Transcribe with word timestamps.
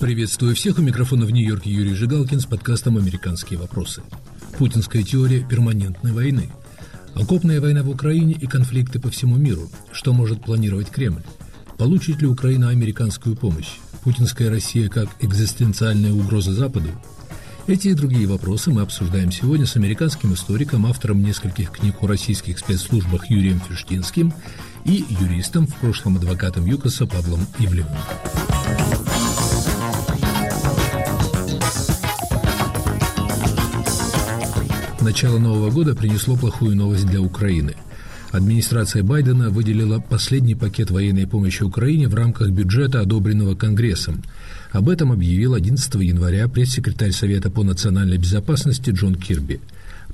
Приветствую 0.00 0.56
всех. 0.56 0.78
У 0.78 0.82
микрофона 0.82 1.24
в 1.24 1.30
Нью-Йорке 1.30 1.70
Юрий 1.70 1.94
Жигалкин 1.94 2.40
с 2.40 2.46
подкастом 2.46 2.98
«Американские 2.98 3.58
вопросы». 3.58 4.02
Путинская 4.58 5.04
теория 5.04 5.46
перманентной 5.48 6.12
войны. 6.12 6.50
Окопная 7.14 7.60
война 7.60 7.82
в 7.82 7.88
Украине 7.88 8.32
и 8.34 8.46
конфликты 8.46 8.98
по 8.98 9.10
всему 9.10 9.36
миру. 9.36 9.70
Что 9.92 10.12
может 10.12 10.42
планировать 10.42 10.90
Кремль? 10.90 11.22
Получит 11.78 12.20
ли 12.20 12.26
Украина 12.26 12.70
американскую 12.70 13.36
помощь? 13.36 13.78
Путинская 14.02 14.50
Россия 14.50 14.88
как 14.88 15.08
экзистенциальная 15.20 16.12
угроза 16.12 16.52
Западу? 16.52 16.88
Эти 17.68 17.88
и 17.88 17.94
другие 17.94 18.26
вопросы 18.26 18.70
мы 18.72 18.82
обсуждаем 18.82 19.30
сегодня 19.30 19.66
с 19.66 19.76
американским 19.76 20.34
историком, 20.34 20.84
автором 20.84 21.22
нескольких 21.22 21.70
книг 21.70 22.02
о 22.02 22.08
российских 22.08 22.58
спецслужбах 22.58 23.30
Юрием 23.30 23.60
Фиштинским 23.60 24.34
и 24.84 25.04
юристом, 25.08 25.68
в 25.68 25.74
прошлом 25.76 26.16
адвокатом 26.16 26.66
ЮКОСа 26.66 27.06
Павлом 27.06 27.46
Ивлевым. 27.60 27.96
Начало 35.00 35.38
Нового 35.38 35.70
года 35.70 35.94
принесло 35.94 36.36
плохую 36.36 36.74
новость 36.74 37.06
для 37.06 37.20
Украины. 37.20 37.76
Администрация 38.32 39.02
Байдена 39.02 39.50
выделила 39.50 40.00
последний 40.00 40.54
пакет 40.54 40.90
военной 40.90 41.26
помощи 41.26 41.62
Украине 41.62 42.08
в 42.08 42.14
рамках 42.14 42.48
бюджета, 42.48 43.00
одобренного 43.00 43.54
Конгрессом. 43.54 44.22
Об 44.72 44.88
этом 44.88 45.12
объявил 45.12 45.54
11 45.54 45.94
января 45.96 46.48
пресс-секретарь 46.48 47.12
Совета 47.12 47.50
по 47.50 47.62
национальной 47.62 48.16
безопасности 48.16 48.90
Джон 48.90 49.14
Кирби. 49.14 49.60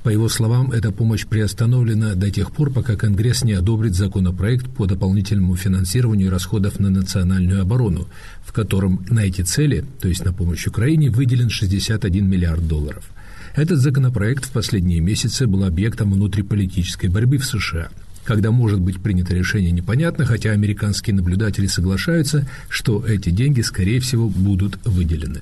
По 0.03 0.09
его 0.09 0.29
словам, 0.29 0.71
эта 0.71 0.91
помощь 0.91 1.25
приостановлена 1.25 2.15
до 2.15 2.29
тех 2.29 2.51
пор, 2.51 2.71
пока 2.71 2.95
Конгресс 2.95 3.43
не 3.43 3.53
одобрит 3.53 3.95
законопроект 3.95 4.67
по 4.67 4.85
дополнительному 4.85 5.55
финансированию 5.55 6.29
расходов 6.29 6.79
на 6.79 6.89
национальную 6.89 7.61
оборону, 7.61 8.07
в 8.45 8.51
котором 8.53 9.05
на 9.09 9.21
эти 9.21 9.41
цели, 9.41 9.85
то 10.01 10.07
есть 10.07 10.23
на 10.23 10.33
помощь 10.33 10.67
Украине, 10.67 11.09
выделен 11.09 11.49
61 11.49 12.29
миллиард 12.29 12.67
долларов– 12.67 13.09
этот 13.55 13.79
законопроект 13.79 14.45
в 14.45 14.51
последние 14.51 14.99
месяцы 15.01 15.47
был 15.47 15.63
объектом 15.63 16.13
внутриполитической 16.13 17.09
борьбы 17.09 17.37
в 17.37 17.45
США. 17.45 17.89
Когда 18.29 18.51
может 18.51 18.79
быть 18.79 19.01
принято 19.01 19.33
решение, 19.33 19.71
непонятно, 19.71 20.23
хотя 20.23 20.51
американские 20.51 21.15
наблюдатели 21.15 21.65
соглашаются, 21.65 22.47
что 22.69 23.03
эти 23.03 23.31
деньги, 23.31 23.61
скорее 23.61 23.99
всего, 23.99 24.29
будут 24.29 24.77
выделены. 24.85 25.41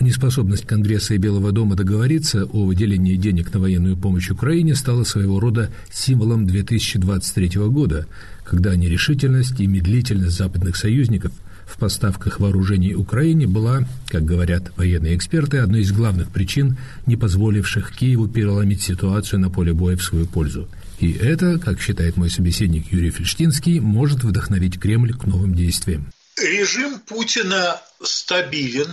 Неспособность 0.00 0.66
Конгресса 0.66 1.12
и 1.12 1.18
Белого 1.18 1.52
дома 1.52 1.76
договориться 1.76 2.46
о 2.46 2.64
выделении 2.64 3.16
денег 3.16 3.52
на 3.52 3.60
военную 3.60 3.98
помощь 3.98 4.30
Украине 4.30 4.74
стала 4.74 5.04
своего 5.04 5.38
рода 5.38 5.68
символом 5.92 6.46
2023 6.46 7.58
года, 7.68 8.06
когда 8.42 8.74
нерешительность 8.74 9.60
и 9.60 9.66
медлительность 9.66 10.38
западных 10.38 10.76
союзников– 10.76 11.32
в 11.66 11.78
поставках 11.78 12.40
вооружений 12.40 12.94
Украине 12.94 13.46
была, 13.46 13.80
как 14.08 14.24
говорят 14.24 14.72
военные 14.76 15.16
эксперты, 15.16 15.58
одной 15.58 15.80
из 15.80 15.92
главных 15.92 16.28
причин, 16.28 16.76
не 17.06 17.16
позволивших 17.16 17.92
Киеву 17.92 18.28
переломить 18.28 18.82
ситуацию 18.82 19.40
на 19.40 19.50
поле 19.50 19.72
боя 19.72 19.96
в 19.96 20.02
свою 20.02 20.26
пользу. 20.26 20.68
И 21.04 21.12
это, 21.18 21.58
как 21.58 21.82
считает 21.82 22.16
мой 22.16 22.30
собеседник 22.30 22.90
Юрий 22.90 23.10
Фельштинский, 23.10 23.78
может 23.78 24.24
вдохновить 24.24 24.80
Кремль 24.80 25.12
к 25.12 25.24
новым 25.24 25.54
действиям. 25.54 26.10
Режим 26.38 26.98
Путина 26.98 27.78
стабилен. 28.02 28.90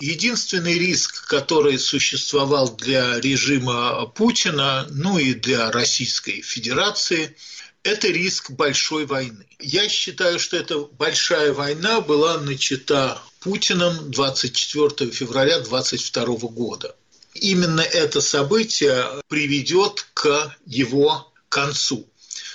Единственный 0.00 0.76
риск, 0.76 1.28
который 1.28 1.78
существовал 1.78 2.74
для 2.74 3.20
режима 3.20 4.06
Путина, 4.06 4.88
ну 4.90 5.18
и 5.18 5.34
для 5.34 5.70
Российской 5.70 6.42
Федерации– 6.42 7.36
это 7.84 8.08
риск 8.08 8.50
большой 8.50 9.06
войны. 9.06 9.46
Я 9.60 9.88
считаю, 9.88 10.40
что 10.40 10.56
эта 10.56 10.78
большая 10.78 11.52
война 11.52 12.00
была 12.00 12.38
начата 12.38 13.22
Путиным 13.38 14.10
24 14.10 15.12
февраля 15.12 15.60
2022 15.60 16.48
года. 16.48 16.96
Именно 17.34 17.82
это 17.82 18.20
событие 18.20 19.04
приведет 19.28 20.06
к 20.14 20.56
его 20.66 21.31
концу. 21.52 22.08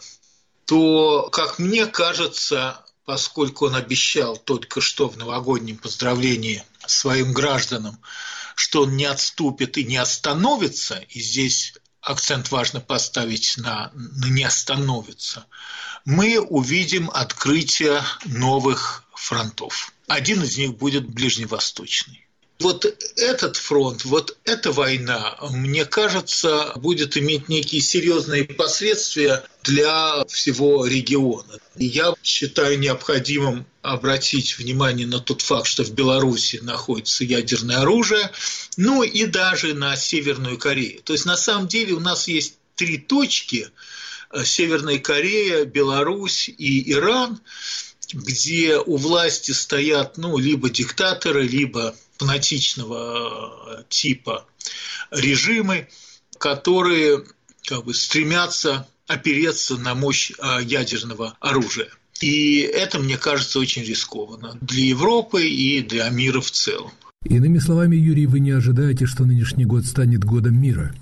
то, 0.65 1.29
как 1.31 1.59
мне 1.59 1.87
кажется, 1.87 2.85
поскольку 3.05 3.67
он 3.67 3.75
обещал 3.75 4.37
только 4.37 4.81
что 4.81 5.09
в 5.09 5.17
новогоднем 5.17 5.77
поздравлении 5.77 6.65
своим 6.87 7.33
гражданам, 7.33 8.01
что 8.55 8.83
он 8.83 8.97
не 8.97 9.05
отступит 9.05 9.77
и 9.77 9.85
не 9.85 9.97
остановится, 9.97 11.05
и 11.09 11.21
здесь 11.21 11.75
акцент 12.01 12.51
важно 12.51 12.81
поставить 12.81 13.57
на, 13.59 13.91
на 13.95 14.27
«не 14.27 14.45
остановится», 14.45 15.47
мы 16.05 16.41
увидим 16.41 17.11
открытие 17.13 18.03
новых 18.25 19.02
фронтов. 19.23 19.93
Один 20.09 20.43
из 20.43 20.59
них 20.59 20.77
будет 20.77 21.09
ближневосточный. 21.09 22.27
Вот 22.59 22.85
этот 23.17 23.57
фронт, 23.57 24.05
вот 24.05 24.37
эта 24.45 24.71
война, 24.71 25.37
мне 25.51 25.85
кажется, 25.85 26.73
будет 26.77 27.17
иметь 27.17 27.49
некие 27.49 27.81
серьезные 27.81 28.45
последствия 28.45 29.45
для 29.65 30.25
всего 30.29 30.87
региона. 30.87 31.59
Я 31.77 32.15
считаю 32.23 32.79
необходимым 32.79 33.67
обратить 33.81 34.59
внимание 34.59 35.07
на 35.07 35.19
тот 35.19 35.43
факт, 35.43 35.67
что 35.67 35.83
в 35.83 35.93
Беларуси 35.93 36.61
находится 36.63 37.25
ядерное 37.25 37.79
оружие, 37.79 38.31
ну 38.77 39.03
и 39.03 39.27
даже 39.27 39.75
на 39.75 39.97
Северную 39.97 40.59
Корею. 40.59 41.01
То 41.03 41.15
есть 41.15 41.27
на 41.27 41.37
самом 41.37 41.67
деле 41.69 41.95
у 41.95 42.01
нас 42.01 42.29
есть 42.29 42.57
три 42.75 42.99
точки– 42.99 43.71
Северная 44.45 44.99
Корея, 44.99 45.67
Беларусь 45.67 46.49
и 46.49 46.91
Иран– 46.91 47.39
где 48.13 48.79
у 48.79 48.97
власти 48.97 49.53
стоят 49.53 50.19
ну, 50.19 50.39
либо 50.39 50.71
диктаторы, 50.71 51.47
либо 51.47 51.95
фанатичного 52.19 53.81
э, 53.81 53.83
типа 53.89 54.47
режимы, 55.11 55.89
которые 56.39 57.25
как 57.65 57.85
бы, 57.85 57.95
стремятся 57.95 58.87
опереться 59.07 59.77
на 59.77 59.95
мощь 59.95 60.33
э, 60.33 60.63
ядерного 60.63 61.37
оружия. 61.41 61.89
И 62.21 62.61
это, 62.61 62.99
мне 63.01 63.17
кажется, 63.17 63.59
очень 63.59 63.83
рискованно 63.83 64.57
для 64.61 64.85
Европы 64.85 65.45
и 65.47 65.83
для 65.83 66.09
мира 66.11 66.41
в 66.41 66.51
целом. 66.51 66.93
Иными 67.25 67.59
словами, 67.59 67.97
Юрий, 67.97 68.27
вы 68.27 68.41
не 68.41 68.51
ожидаете, 68.51 69.07
что 69.07 69.25
нынешний 69.25 69.65
год 69.65 69.85
станет 69.87 70.25
годом 70.25 70.61
мира? 70.61 70.95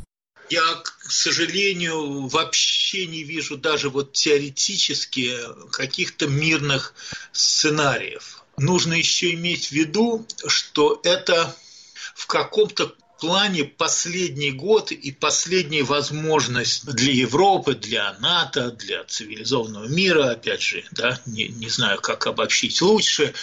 Я, 0.48 0.62
к 1.10 1.12
сожалению, 1.12 2.28
вообще 2.28 3.04
не 3.08 3.24
вижу 3.24 3.56
даже 3.56 3.90
вот 3.90 4.12
теоретически 4.12 5.38
каких-то 5.72 6.28
мирных 6.28 6.94
сценариев. 7.32 8.44
Нужно 8.56 8.94
еще 8.94 9.32
иметь 9.32 9.66
в 9.66 9.72
виду, 9.72 10.24
что 10.46 11.00
это 11.02 11.56
в 12.14 12.28
каком-то 12.28 12.94
плане 13.18 13.64
последний 13.64 14.52
год 14.52 14.92
и 14.92 15.10
последняя 15.10 15.82
возможность 15.82 16.86
для 16.86 17.12
Европы, 17.12 17.74
для 17.74 18.16
НАТО, 18.20 18.70
для 18.70 19.02
цивилизованного 19.02 19.86
мира, 19.88 20.30
опять 20.30 20.62
же, 20.62 20.84
да, 20.92 21.20
не, 21.26 21.48
не 21.48 21.68
знаю, 21.68 22.00
как 22.00 22.28
обобщить 22.28 22.80
лучше, 22.80 23.34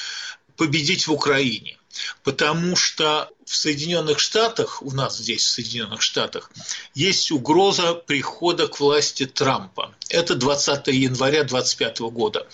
победить 0.56 1.08
в 1.08 1.12
Украине. 1.12 1.77
Потому 2.24 2.76
что 2.76 3.30
в 3.46 3.56
Соединенных 3.56 4.20
Штатах, 4.20 4.82
у 4.82 4.92
нас 4.92 5.18
здесь 5.18 5.44
в 5.44 5.50
Соединенных 5.50 6.02
Штатах, 6.02 6.52
есть 6.94 7.32
угроза 7.32 7.94
прихода 7.94 8.68
к 8.68 8.80
власти 8.80 9.26
Трампа. 9.26 9.94
Это 10.10 10.36
20 10.36 10.88
января 10.88 11.44
2025 11.44 12.00
года. 12.12 12.48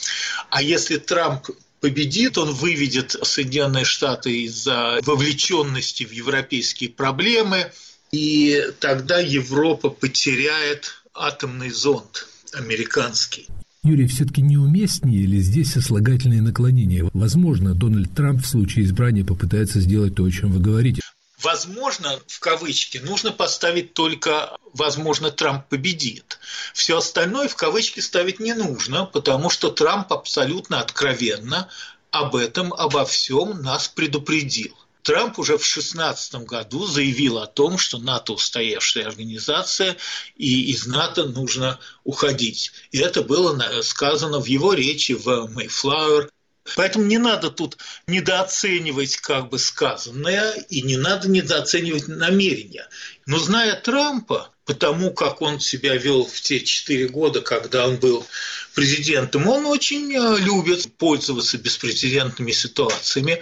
А 0.49 0.61
если 0.61 0.97
Трамп 0.97 1.49
победит, 1.79 2.37
он 2.37 2.51
выведет 2.51 3.15
Соединенные 3.23 3.85
Штаты 3.85 4.43
из-за 4.43 4.99
вовлеченности 5.01 6.03
в 6.03 6.11
европейские 6.11 6.89
проблемы, 6.89 7.71
и 8.11 8.71
тогда 8.79 9.19
Европа 9.19 9.89
потеряет 9.89 11.03
атомный 11.13 11.71
зонд 11.71 12.27
американский. 12.53 13.47
Юрий, 13.83 14.07
все-таки 14.07 14.41
неуместнее 14.41 15.25
ли 15.25 15.39
здесь 15.39 15.73
сослагательные 15.73 16.41
наклонения? 16.41 17.09
Возможно, 17.13 17.73
Дональд 17.73 18.15
Трамп 18.15 18.41
в 18.41 18.47
случае 18.47 18.85
избрания 18.85 19.25
попытается 19.25 19.81
сделать 19.81 20.15
то, 20.15 20.23
о 20.23 20.31
чем 20.31 20.53
вы 20.53 20.61
говорите. 20.61 21.01
Возможно, 21.41 22.17
в 22.25 22.39
кавычки, 22.39 22.99
нужно 22.99 23.33
поставить 23.33 23.93
только 23.93 24.55
«возможно, 24.73 25.31
Трамп 25.31 25.67
победит». 25.67 26.39
Все 26.73 26.97
остальное 26.97 27.49
в 27.49 27.57
кавычки 27.57 27.99
ставить 27.99 28.39
не 28.39 28.53
нужно, 28.53 29.03
потому 29.03 29.49
что 29.49 29.69
Трамп 29.69 30.13
абсолютно 30.13 30.79
откровенно 30.79 31.67
об 32.11 32.37
этом, 32.37 32.73
обо 32.73 33.03
всем 33.03 33.61
нас 33.61 33.89
предупредил. 33.89 34.73
Трамп 35.03 35.37
уже 35.37 35.57
в 35.57 35.61
2016 35.61 36.35
году 36.45 36.87
заявил 36.87 37.37
о 37.37 37.47
том, 37.47 37.77
что 37.77 37.97
НАТО 37.97 38.33
устоявшая 38.33 39.05
организация, 39.05 39.97
и 40.37 40.71
из 40.71 40.87
НАТО 40.87 41.25
нужно 41.25 41.77
уходить. 42.05 42.71
И 42.91 42.99
это 42.99 43.21
было 43.21 43.81
сказано 43.81 44.39
в 44.39 44.45
его 44.45 44.73
речи 44.73 45.11
в 45.11 45.27
Mayflower. 45.53 46.29
Поэтому 46.77 47.03
не 47.03 47.17
надо 47.17 47.49
тут 47.49 47.77
недооценивать 48.07 49.17
как 49.17 49.49
бы 49.49 49.59
сказанное, 49.59 50.53
и 50.69 50.81
не 50.81 50.95
надо 50.95 51.29
недооценивать 51.29 52.07
намерения. 52.07 52.87
Но 53.25 53.37
зная 53.37 53.75
Трампа, 53.75 54.53
потому 54.63 55.11
как 55.11 55.41
он 55.41 55.59
себя 55.59 55.97
вел 55.97 56.25
в 56.25 56.39
те 56.39 56.61
четыре 56.61 57.09
года, 57.09 57.41
когда 57.41 57.85
он 57.85 57.97
был 57.97 58.25
президентом, 58.73 59.49
он 59.49 59.65
очень 59.65 60.13
э, 60.13 60.37
любит 60.39 60.95
пользоваться 60.97 61.57
беспрецедентными 61.57 62.53
ситуациями 62.53 63.41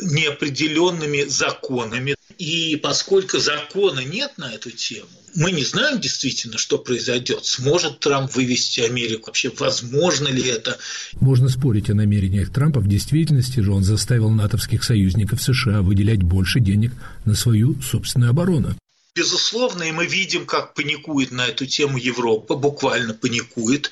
неопределенными 0.00 1.24
законами. 1.24 2.14
И 2.38 2.76
поскольку 2.76 3.38
закона 3.38 4.00
нет 4.00 4.32
на 4.36 4.52
эту 4.52 4.70
тему, 4.70 5.08
мы 5.34 5.52
не 5.52 5.64
знаем 5.64 6.00
действительно, 6.00 6.58
что 6.58 6.78
произойдет. 6.78 7.44
Сможет 7.44 8.00
Трамп 8.00 8.34
вывести 8.34 8.80
Америку? 8.80 9.26
Вообще, 9.26 9.52
возможно 9.58 10.28
ли 10.28 10.42
это? 10.48 10.78
Можно 11.20 11.48
спорить 11.48 11.90
о 11.90 11.94
намерениях 11.94 12.52
Трампа. 12.52 12.80
В 12.80 12.88
действительности 12.88 13.60
же 13.60 13.72
он 13.72 13.84
заставил 13.84 14.30
натовских 14.30 14.82
союзников 14.82 15.42
США 15.42 15.82
выделять 15.82 16.22
больше 16.22 16.60
денег 16.60 16.92
на 17.24 17.34
свою 17.34 17.80
собственную 17.82 18.30
оборону. 18.30 18.76
Безусловно, 19.16 19.84
и 19.84 19.92
мы 19.92 20.04
видим, 20.04 20.44
как 20.44 20.74
паникует 20.74 21.30
на 21.30 21.46
эту 21.46 21.64
тему 21.64 21.96
Европа, 21.96 22.54
буквально 22.54 23.14
паникует. 23.14 23.90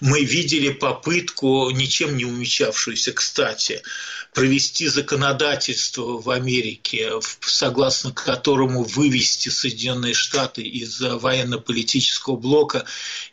Мы 0.00 0.24
видели 0.24 0.70
попытку, 0.70 1.70
ничем 1.70 2.16
не 2.16 2.24
умечавшуюся, 2.24 3.12
кстати, 3.12 3.82
провести 4.34 4.88
законодательство 4.88 6.20
в 6.20 6.28
Америке, 6.28 7.12
согласно 7.40 8.10
которому 8.10 8.82
вывести 8.82 9.48
Соединенные 9.48 10.12
Штаты 10.12 10.62
из 10.62 11.00
военно-политического 11.00 12.36
блока 12.36 12.84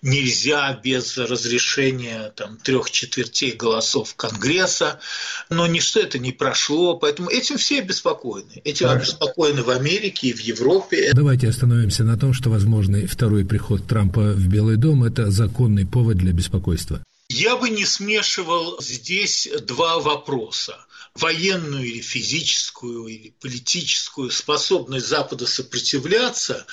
нельзя 0.04 0.80
без 0.84 1.18
разрешения 1.18 2.32
там, 2.36 2.58
трех 2.58 2.92
четвертей 2.92 3.54
голосов 3.54 4.14
Конгресса. 4.16 5.00
Но 5.50 5.66
ничто 5.66 6.02
это 6.02 6.20
не 6.20 6.32
прошло, 6.32 6.96
поэтому 6.98 7.32
этим 7.32 7.58
все 7.58 7.80
обеспокоены. 7.80 8.62
Этим 8.64 8.90
обеспокоены 8.90 9.64
в 9.64 9.72
Америке 9.72 10.28
и 10.28 10.34
в 10.34 10.40
Европе. 10.40 11.12
Давай 11.14 11.31
Давайте 11.32 11.48
остановимся 11.48 12.04
на 12.04 12.18
том, 12.18 12.34
что 12.34 12.50
возможный 12.50 13.08
второй 13.08 13.46
приход 13.46 13.88
Трампа 13.88 14.34
в 14.34 14.48
Белый 14.50 14.76
дом– 14.76 15.02
это 15.06 15.32
законный 15.32 15.88
повод 15.88 16.18
для 16.18 16.34
беспокойства. 16.34 17.02
Я 17.30 17.56
бы 17.56 17.70
не 17.70 17.86
смешивал 17.86 18.82
здесь 18.82 19.48
два 19.66 20.00
вопроса 20.00 20.76
военную 21.16 21.86
или 21.86 22.02
физическую 22.02 23.08
или 23.08 23.34
политическую 23.40 24.30
способность 24.30 25.08
Запада 25.08 25.48
сопротивляться 25.48 26.66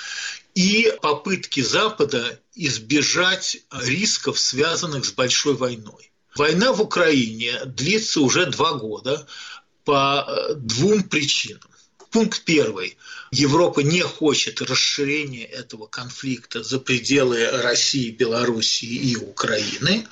и 0.56 0.92
попытки 1.02 1.60
Запада 1.60 2.40
избежать 2.56 3.58
рисков, 3.70 4.40
связанных 4.40 5.04
с 5.04 5.12
большой 5.12 5.54
войной. 5.54 6.10
Война 6.34 6.72
в 6.72 6.82
Украине 6.82 7.64
длится 7.64 8.20
уже 8.22 8.46
два 8.46 8.72
года 8.72 9.24
по 9.84 10.26
двум 10.56 11.04
причинам. 11.04 11.60
Пункт 12.18 12.42
первый. 12.44 12.96
Европа 13.30 13.78
не 13.78 14.00
хочет 14.00 14.60
расширения 14.60 15.44
этого 15.44 15.86
конфликта 15.86 16.64
за 16.64 16.80
пределы 16.80 17.48
России, 17.62 18.10
Белоруссии 18.10 18.92
и 18.92 19.14
Украины. 19.14 20.04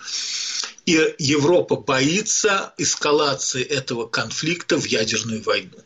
И 0.85 0.93
Европа 1.19 1.75
боится 1.75 2.73
эскалации 2.79 3.65
этого 3.65 4.07
конфликта 4.07 4.79
в 4.79 4.85
ядерную 4.85 5.43
войну. 5.43 5.79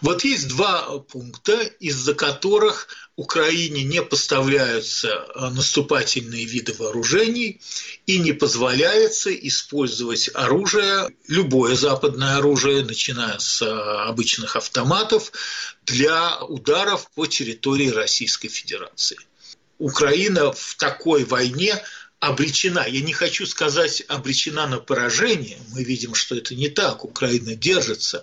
Вот 0.00 0.24
есть 0.24 0.48
два 0.48 0.98
пункта, 0.98 1.60
из-за 1.80 2.14
которых 2.14 2.88
Украине 3.16 3.84
не 3.84 4.02
поставляются 4.02 5.08
э, 5.08 5.50
наступательные 5.50 6.44
виды 6.44 6.72
вооружений 6.72 7.60
и 8.06 8.18
не 8.18 8.32
позволяется 8.32 9.34
использовать 9.34 10.30
оружие, 10.34 11.10
любое 11.28 11.74
западное 11.76 12.38
оружие, 12.38 12.84
начиная 12.84 13.38
с 13.38 13.62
э, 13.62 13.66
обычных 13.66 14.56
автоматов, 14.56 15.32
для 15.84 16.42
ударов 16.42 17.10
по 17.14 17.26
территории 17.26 17.90
Российской 17.90 18.48
Федерации. 18.48 19.18
Украина 19.78 20.52
в 20.52 20.76
такой 20.76 21.24
войне 21.24 21.82
обречена, 22.22 22.86
я 22.86 23.00
не 23.02 23.12
хочу 23.12 23.46
сказать 23.46 24.04
обречена 24.06 24.68
на 24.68 24.78
поражение, 24.78 25.58
мы 25.72 25.82
видим, 25.82 26.14
что 26.14 26.36
это 26.36 26.54
не 26.54 26.68
так, 26.68 27.04
Украина 27.04 27.56
держится, 27.56 28.22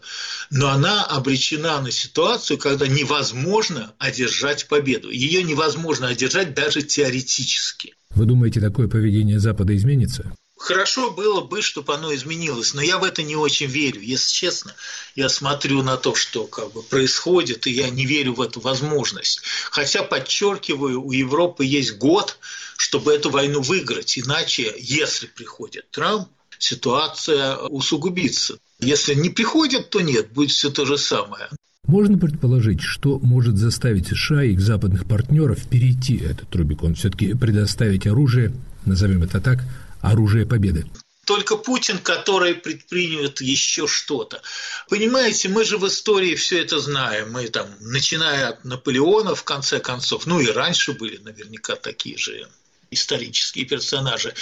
но 0.49 0.69
она 0.69 1.03
обречена 1.03 1.81
на 1.81 1.91
ситуацию, 1.91 2.57
когда 2.57 2.87
невозможно 2.87 3.93
одержать 3.99 4.69
победу. 4.69 5.09
Ее 5.09 5.43
невозможно 5.43 6.07
одержать 6.07 6.53
даже 6.53 6.81
теоретически. 6.81 7.93
Вы 8.11 8.25
думаете, 8.25 8.61
такое 8.61 8.87
поведение 8.87 9.37
Запада 9.37 9.75
изменится? 9.75 10.31
Хорошо 10.59 11.09
было 11.09 11.39
бы, 11.39 11.61
чтобы 11.61 11.95
оно 11.95 12.13
изменилось, 12.13 12.73
но 12.73 12.81
я 12.81 12.97
в 12.97 13.05
это 13.05 13.23
не 13.23 13.37
очень 13.37 13.67
верю. 13.67 14.01
Если 14.01 14.33
честно, 14.33 14.75
я 15.15 15.29
смотрю 15.29 15.83
на 15.83 15.95
то, 15.95 16.15
что 16.15 16.45
как 16.47 16.73
бы 16.73 16.83
происходит, 16.83 17.65
и 17.65 17.71
я 17.71 17.89
не 17.89 18.05
верю 18.05 18.33
в 18.33 18.41
эту 18.41 18.59
возможность. 18.59 19.41
Хотя, 19.71 20.03
подчеркиваю, 20.03 21.01
у 21.01 21.13
Европы 21.13 21.63
есть 21.63 21.97
год, 21.97 22.37
чтобы 22.75 23.13
эту 23.13 23.29
войну 23.29 23.61
выиграть. 23.61 24.19
Иначе, 24.19 24.75
если 24.77 25.27
приходит 25.27 25.89
Трамп, 25.91 26.27
ситуация 26.59 27.55
усугубится. 27.55 28.59
Если 28.79 29.13
не 29.13 29.29
приходит, 29.29 29.89
то 29.89 30.01
нет, 30.01 30.33
будет 30.33 30.51
все 30.51 30.69
то 30.69 30.85
же 30.85 30.97
самое. 30.97 31.47
Можно 31.87 32.17
предположить, 32.19 32.81
что 32.81 33.17
может 33.19 33.57
заставить 33.57 34.09
США 34.09 34.43
и 34.43 34.51
их 34.51 34.59
западных 34.59 35.07
партнеров 35.07 35.65
перейти 35.69 36.17
этот 36.17 36.53
Рубикон, 36.53 36.95
все-таки 36.95 37.33
предоставить 37.33 38.05
оружие, 38.05 38.53
назовем 38.85 39.23
это 39.23 39.39
так, 39.39 39.63
оружие 40.01 40.45
победы 40.45 40.85
только 41.29 41.57
Путин, 41.57 41.99
который 41.99 42.55
предпримет 42.55 43.39
еще 43.39 43.85
что-то. 43.85 44.41
Понимаете, 44.89 45.47
мы 45.47 45.63
же 45.63 45.77
в 45.77 45.87
истории 45.87 46.33
все 46.33 46.59
это 46.59 46.79
знаем. 46.79 47.31
Мы 47.31 47.49
там, 47.49 47.67
начиная 47.81 48.49
от 48.49 48.65
Наполеона, 48.65 49.35
в 49.35 49.43
конце 49.43 49.79
концов, 49.79 50.25
ну 50.25 50.39
и 50.39 50.47
раньше 50.47 50.93
были 50.93 51.17
наверняка 51.17 51.75
такие 51.75 52.17
же 52.17 52.47
исторические 52.91 53.65
персонажи, 53.65 54.33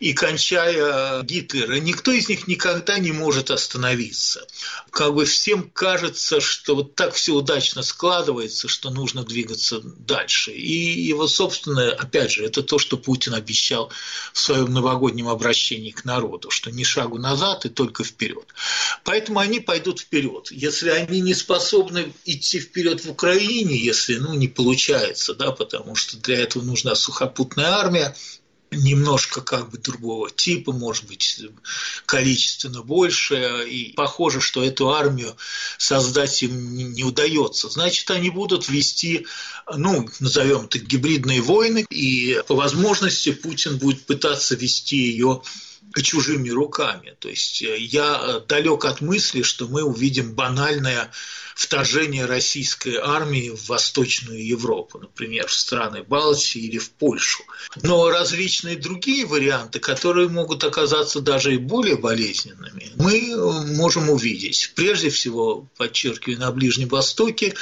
и 0.00 0.12
кончая 0.12 1.22
Гитлера, 1.22 1.74
никто 1.80 2.12
из 2.12 2.28
них 2.28 2.46
никогда 2.46 2.98
не 2.98 3.12
может 3.12 3.50
остановиться. 3.50 4.46
Как 4.90 5.14
бы 5.14 5.24
всем 5.24 5.70
кажется, 5.70 6.40
что 6.40 6.76
вот 6.76 6.94
так 6.94 7.14
все 7.14 7.32
удачно 7.32 7.82
складывается, 7.82 8.68
что 8.68 8.90
нужно 8.90 9.24
двигаться 9.24 9.80
дальше. 9.82 10.52
И 10.52 11.02
его 11.02 11.26
собственное, 11.26 11.92
опять 11.92 12.32
же, 12.32 12.44
это 12.44 12.62
то, 12.62 12.78
что 12.78 12.96
Путин 12.96 13.34
обещал 13.34 13.90
в 14.32 14.38
своем 14.38 14.72
новогоднем 14.72 15.28
обращении 15.28 15.90
к 15.90 16.04
народу, 16.04 16.50
что 16.50 16.70
ни 16.70 16.84
шагу 16.84 17.18
назад 17.18 17.64
и 17.64 17.68
только 17.68 18.04
вперед. 18.04 18.46
Поэтому 19.04 19.38
они 19.38 19.60
пойдут 19.60 20.00
вперед. 20.00 20.48
Если 20.50 20.90
они 20.90 21.20
не 21.20 21.34
способны 21.34 22.12
идти 22.24 22.60
вперед 22.60 23.04
в 23.04 23.10
Украине, 23.10 23.76
если 23.76 24.16
ну, 24.16 24.34
не 24.34 24.48
получается, 24.48 25.34
да, 25.34 25.52
потому 25.52 25.94
что 25.94 26.16
для 26.18 26.40
этого 26.40 26.62
нужна 26.62 26.94
сухопутная 26.94 27.66
армия, 27.66 27.95
армия, 27.96 28.14
немножко 28.72 29.40
как 29.40 29.70
бы 29.70 29.78
другого 29.78 30.28
типа, 30.30 30.72
может 30.72 31.06
быть, 31.06 31.40
количественно 32.04 32.82
больше, 32.82 33.64
и 33.68 33.92
похоже, 33.92 34.40
что 34.40 34.62
эту 34.62 34.90
армию 34.90 35.36
создать 35.78 36.42
им 36.42 36.74
не 36.74 37.04
удается. 37.04 37.68
Значит, 37.68 38.10
они 38.10 38.30
будут 38.30 38.68
вести, 38.68 39.26
ну, 39.72 40.08
назовем 40.20 40.64
это 40.64 40.78
гибридные 40.78 41.40
войны, 41.40 41.86
и 41.90 42.42
по 42.48 42.56
возможности 42.56 43.32
Путин 43.32 43.78
будет 43.78 44.04
пытаться 44.04 44.56
вести 44.56 44.96
ее 44.96 45.42
чужими 46.02 46.50
руками. 46.50 47.14
То 47.20 47.28
есть 47.28 47.62
э, 47.62 47.78
я 47.78 48.40
далек 48.48 48.84
от 48.84 49.00
мысли, 49.00 49.42
что 49.42 49.66
мы 49.68 49.82
увидим 49.82 50.34
банальное 50.34 51.10
вторжение 51.56 52.26
российской 52.26 52.96
армии 52.96 53.48
в 53.48 53.68
Восточную 53.70 54.46
Европу, 54.46 54.98
например, 54.98 55.46
в 55.46 55.54
страны 55.54 56.02
Балтии 56.02 56.60
или 56.60 56.76
в 56.76 56.90
Польшу. 56.90 57.44
Но 57.82 58.10
различные 58.10 58.76
другие 58.76 59.24
варианты, 59.24 59.78
которые 59.78 60.28
могут 60.28 60.64
оказаться 60.64 61.22
даже 61.22 61.54
и 61.54 61.58
более 61.58 61.96
болезненными, 61.96 62.92
мы 62.96 63.30
э, 63.30 63.74
можем 63.74 64.10
увидеть. 64.10 64.72
Прежде 64.74 65.08
всего, 65.08 65.66
подчеркиваю, 65.78 66.38
на 66.38 66.52
Ближнем 66.52 66.88
Востоке 66.88 67.54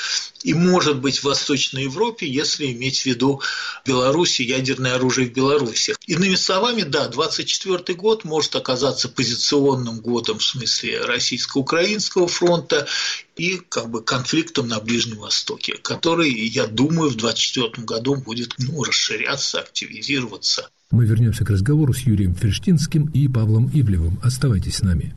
и, 0.42 0.54
может 0.54 0.98
быть, 0.98 1.20
в 1.20 1.24
Восточной 1.24 1.84
Европе, 1.84 2.26
если 2.26 2.72
иметь 2.72 3.02
в 3.02 3.06
виду 3.06 3.42
Беларуси, 3.86 4.42
ядерное 4.42 4.96
оружие 4.96 5.28
в 5.28 5.32
Беларуси. 5.32 5.94
Иными 6.08 6.34
словами, 6.34 6.82
да, 6.82 7.06
24 7.06 7.96
год 7.96 8.24
может 8.24 8.56
оказаться 8.56 9.08
позиционным 9.08 10.00
годом 10.00 10.40
в 10.40 10.44
смысле 10.44 11.02
российско-украинского 11.02 12.26
фронта 12.26 12.88
и 13.36 13.60
как 13.68 13.83
бы 13.90 14.02
конфликтом 14.02 14.68
на 14.68 14.80
Ближнем 14.80 15.18
Востоке, 15.18 15.74
который, 15.82 16.30
я 16.30 16.66
думаю, 16.66 17.10
в 17.10 17.16
2024 17.16 17.86
году 17.86 18.16
будет 18.16 18.54
ну, 18.58 18.82
расширяться, 18.84 19.60
активизироваться. 19.60 20.68
Мы 20.90 21.06
вернемся 21.06 21.44
к 21.44 21.50
разговору 21.50 21.92
с 21.92 22.00
Юрием 22.00 22.34
Ферштинским 22.34 23.06
и 23.06 23.28
Павлом 23.28 23.70
Ивлевым. 23.72 24.20
Оставайтесь 24.22 24.76
с 24.76 24.82
нами. 24.82 25.14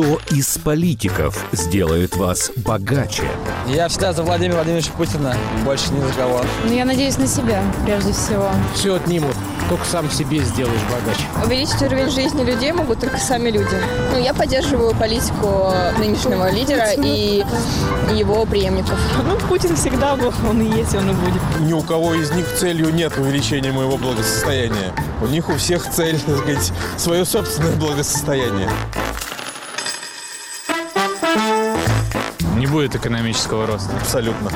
Кто 0.00 0.18
из 0.30 0.56
политиков 0.56 1.44
сделает 1.52 2.16
вас 2.16 2.50
богаче? 2.56 3.24
Я 3.68 3.86
всегда 3.88 4.14
за 4.14 4.22
Владимира 4.22 4.54
Владимировича 4.56 4.92
Путина, 4.96 5.36
больше 5.62 5.92
ни 5.92 6.00
за 6.00 6.14
кого. 6.14 6.40
Ну, 6.64 6.72
я 6.72 6.86
надеюсь 6.86 7.18
на 7.18 7.26
себя, 7.26 7.62
прежде 7.84 8.14
всего. 8.14 8.48
Все 8.74 8.94
отнимут, 8.94 9.36
только 9.68 9.84
сам 9.84 10.10
себе 10.10 10.38
сделаешь 10.38 10.80
богаче. 10.84 11.24
Увеличить 11.44 11.82
уровень 11.82 12.08
жизни 12.08 12.44
людей 12.44 12.72
могут 12.72 13.00
только 13.00 13.18
сами 13.18 13.50
люди. 13.50 13.76
Ну, 14.10 14.18
я 14.18 14.32
поддерживаю 14.32 14.94
политику 14.94 15.70
нынешнего 15.98 16.50
лидера 16.50 16.92
и 16.92 17.44
его 18.14 18.46
преемников. 18.46 18.98
Ну, 19.22 19.36
Путин 19.48 19.76
всегда 19.76 20.16
был, 20.16 20.32
он 20.48 20.62
и 20.62 20.78
есть, 20.78 20.94
он 20.94 21.10
и 21.10 21.12
будет. 21.12 21.42
Ни 21.60 21.74
у 21.74 21.82
кого 21.82 22.14
из 22.14 22.30
них 22.30 22.46
целью 22.58 22.88
нет 22.94 23.18
увеличения 23.18 23.70
моего 23.70 23.98
благосостояния. 23.98 24.94
У 25.20 25.26
них 25.26 25.50
у 25.50 25.56
всех 25.56 25.90
цель, 25.90 26.18
так 26.18 26.38
сказать, 26.38 26.72
свое 26.96 27.26
собственное 27.26 27.76
благосостояние. 27.76 28.70
Будет 32.70 32.94
экономического 32.94 33.66
роста. 33.66 33.90
Абсолютно. 34.00 34.50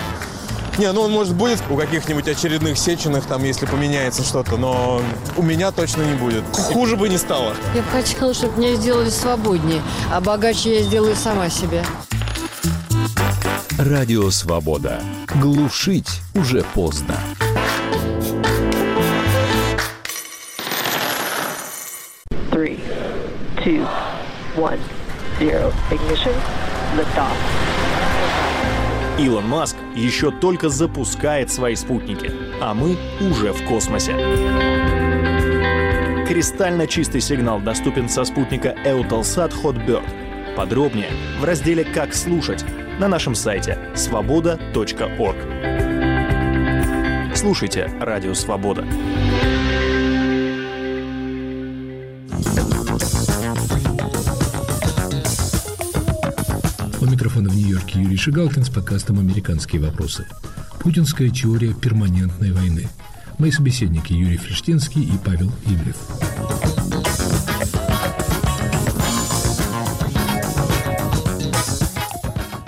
Не, 0.78 0.90
ну 0.92 1.02
он 1.02 1.12
может 1.12 1.34
будет 1.34 1.60
у 1.70 1.76
каких-нибудь 1.76 2.26
очередных 2.26 2.78
сеченых, 2.78 3.26
там, 3.26 3.44
если 3.44 3.66
поменяется 3.66 4.22
что-то, 4.24 4.56
но 4.56 5.00
у 5.36 5.42
меня 5.42 5.70
точно 5.70 6.02
не 6.02 6.14
будет. 6.14 6.42
Хуже 6.52 6.96
бы 6.96 7.08
не 7.08 7.18
стало. 7.18 7.54
Я 7.74 7.82
бы 7.82 7.88
хотела, 7.90 8.34
чтобы 8.34 8.58
меня 8.60 8.74
сделали 8.74 9.08
свободнее, 9.08 9.82
а 10.12 10.20
богаче 10.20 10.80
я 10.80 10.82
сделаю 10.82 11.14
сама 11.14 11.48
себе. 11.48 11.84
Радио 13.78 14.30
«Свобода». 14.30 15.00
Глушить 15.34 16.20
уже 16.34 16.64
поздно. 16.74 17.16
Three, 22.50 22.80
two, 23.64 23.86
one, 24.56 24.78
zero. 25.40 25.72
Ignition. 25.90 26.34
Liftoff. 26.96 27.83
Илон 29.18 29.46
Маск 29.46 29.76
еще 29.94 30.32
только 30.32 30.68
запускает 30.68 31.50
свои 31.50 31.76
спутники, 31.76 32.32
а 32.60 32.74
мы 32.74 32.96
уже 33.20 33.52
в 33.52 33.64
космосе. 33.64 34.12
Кристально 36.26 36.88
чистый 36.88 37.20
сигнал 37.20 37.60
доступен 37.60 38.08
со 38.08 38.24
спутника 38.24 38.74
Eutelsat 38.84 39.52
Hotbird. 39.62 40.56
Подробнее 40.56 41.10
в 41.38 41.44
разделе 41.44 41.84
«Как 41.84 42.12
слушать» 42.12 42.64
на 42.98 43.06
нашем 43.06 43.36
сайте 43.36 43.78
свобода.орг. 43.94 45.36
Слушайте 47.36 47.90
«Радио 48.00 48.34
Свобода». 48.34 48.84
Микрофона 57.34 57.48
в 57.48 57.56
Нью-Йорке 57.56 58.00
Юрий 58.00 58.16
Шигалкин 58.16 58.64
с 58.64 58.68
подкастом 58.68 59.18
«Американские 59.18 59.82
вопросы». 59.82 60.24
Путинская 60.80 61.30
теория 61.30 61.74
перманентной 61.74 62.52
войны. 62.52 62.88
Мои 63.38 63.50
собеседники 63.50 64.12
Юрий 64.12 64.36
Фрештинский 64.36 65.02
и 65.02 65.12
Павел 65.24 65.50
Ивлев. 65.66 65.96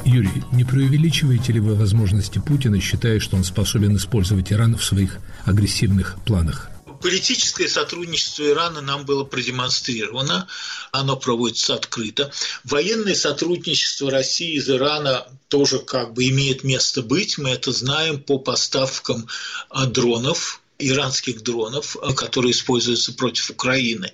Юрий, 0.04 0.42
не 0.50 0.64
преувеличиваете 0.64 1.52
ли 1.52 1.60
вы 1.60 1.76
возможности 1.76 2.40
Путина, 2.40 2.80
считая, 2.80 3.20
что 3.20 3.36
он 3.36 3.44
способен 3.44 3.94
использовать 3.96 4.52
Иран 4.52 4.76
в 4.76 4.84
своих 4.84 5.18
агрессивных 5.44 6.16
планах? 6.24 6.70
Политическое 7.00 7.68
сотрудничество 7.68 8.46
Ирана 8.46 8.80
нам 8.80 9.04
было 9.04 9.24
продемонстрировано, 9.24 10.48
оно 10.92 11.16
проводится 11.16 11.74
открыто. 11.74 12.32
Военное 12.64 13.14
сотрудничество 13.14 14.10
России 14.10 14.56
из 14.56 14.68
Ирана 14.68 15.26
тоже 15.48 15.78
как 15.78 16.14
бы 16.14 16.28
имеет 16.28 16.64
место 16.64 17.02
быть, 17.02 17.38
мы 17.38 17.50
это 17.50 17.72
знаем 17.72 18.22
по 18.22 18.38
поставкам 18.38 19.28
а, 19.68 19.86
дронов, 19.86 20.60
иранских 20.78 21.42
дронов, 21.42 21.96
а, 22.00 22.12
которые 22.12 22.52
используются 22.52 23.12
против 23.12 23.50
Украины. 23.50 24.12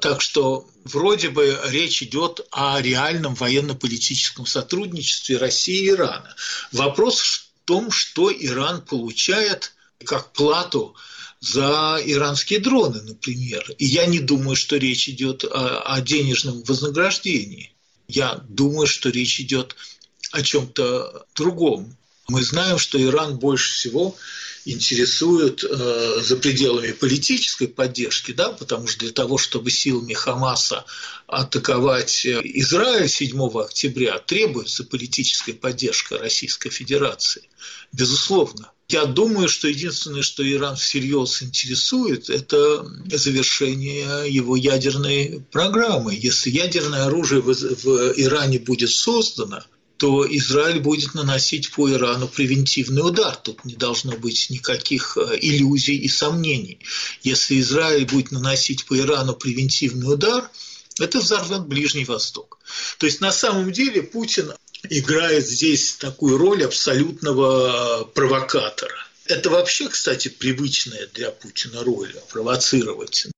Так 0.00 0.20
что 0.20 0.68
вроде 0.84 1.30
бы 1.30 1.58
речь 1.66 2.02
идет 2.02 2.46
о 2.50 2.80
реальном 2.80 3.34
военно-политическом 3.34 4.46
сотрудничестве 4.46 5.36
России 5.38 5.84
и 5.84 5.90
Ирана. 5.90 6.34
Вопрос 6.72 7.20
в 7.20 7.44
том, 7.64 7.90
что 7.90 8.32
Иран 8.32 8.82
получает 8.82 9.72
как 10.04 10.32
плату 10.32 10.96
за 11.42 12.00
иранские 12.04 12.60
дроны, 12.60 13.02
например. 13.02 13.68
И 13.76 13.84
я 13.84 14.06
не 14.06 14.20
думаю, 14.20 14.54
что 14.54 14.76
речь 14.76 15.08
идет 15.08 15.44
о, 15.44 15.80
о 15.80 16.00
денежном 16.00 16.62
вознаграждении. 16.62 17.72
Я 18.06 18.40
думаю, 18.48 18.86
что 18.86 19.10
речь 19.10 19.40
идет 19.40 19.74
о 20.30 20.42
чем-то 20.42 21.26
другом. 21.34 21.96
Мы 22.28 22.42
знаем, 22.44 22.78
что 22.78 23.02
Иран 23.02 23.38
больше 23.38 23.72
всего 23.72 24.16
интересует 24.64 25.64
э, 25.64 26.20
за 26.22 26.36
пределами 26.36 26.92
политической 26.92 27.66
поддержки, 27.66 28.30
да, 28.30 28.52
потому 28.52 28.86
что 28.86 29.00
для 29.00 29.10
того, 29.10 29.36
чтобы 29.36 29.72
силами 29.72 30.12
Хамаса 30.12 30.84
атаковать 31.26 32.24
Израиль 32.24 33.08
7 33.08 33.58
октября, 33.58 34.20
требуется 34.20 34.84
политическая 34.84 35.54
поддержка 35.54 36.18
Российской 36.18 36.70
Федерации. 36.70 37.42
Безусловно. 37.92 38.71
Я 38.88 39.06
думаю, 39.06 39.48
что 39.48 39.68
единственное, 39.68 40.22
что 40.22 40.46
Иран 40.46 40.76
всерьез 40.76 41.42
интересует, 41.42 42.28
это 42.28 42.86
завершение 43.06 44.30
его 44.30 44.54
ядерной 44.54 45.44
программы. 45.50 46.14
Если 46.14 46.50
ядерное 46.50 47.06
оружие 47.06 47.40
в 47.40 47.54
Иране 48.16 48.58
будет 48.58 48.90
создано, 48.90 49.62
то 50.02 50.26
Израиль 50.28 50.80
будет 50.80 51.14
наносить 51.14 51.70
по 51.70 51.88
Ирану 51.88 52.26
превентивный 52.26 53.06
удар. 53.06 53.36
Тут 53.36 53.64
не 53.64 53.76
должно 53.76 54.16
быть 54.16 54.50
никаких 54.50 55.16
э, 55.16 55.38
иллюзий 55.40 55.96
и 55.96 56.08
сомнений. 56.08 56.80
Если 57.22 57.60
Израиль 57.60 58.04
будет 58.04 58.32
наносить 58.32 58.84
по 58.84 58.98
Ирану 58.98 59.34
превентивный 59.34 60.12
удар, 60.12 60.50
это 60.98 61.20
взорвет 61.20 61.66
Ближний 61.66 62.04
Восток. 62.04 62.58
То 62.98 63.06
есть 63.06 63.20
на 63.20 63.30
самом 63.30 63.70
деле 63.70 64.02
Путин 64.02 64.52
играет 64.88 65.46
здесь 65.46 65.96
такую 65.96 66.38
роль 66.38 66.64
абсолютного 66.64 68.04
провокатора. 68.14 68.94
Это 69.26 69.50
вообще, 69.50 69.88
кстати, 69.88 70.28
привычная 70.28 71.08
для 71.14 71.30
Путина 71.30 71.84
роль– 71.84 72.12
провоцировать. 72.32 73.28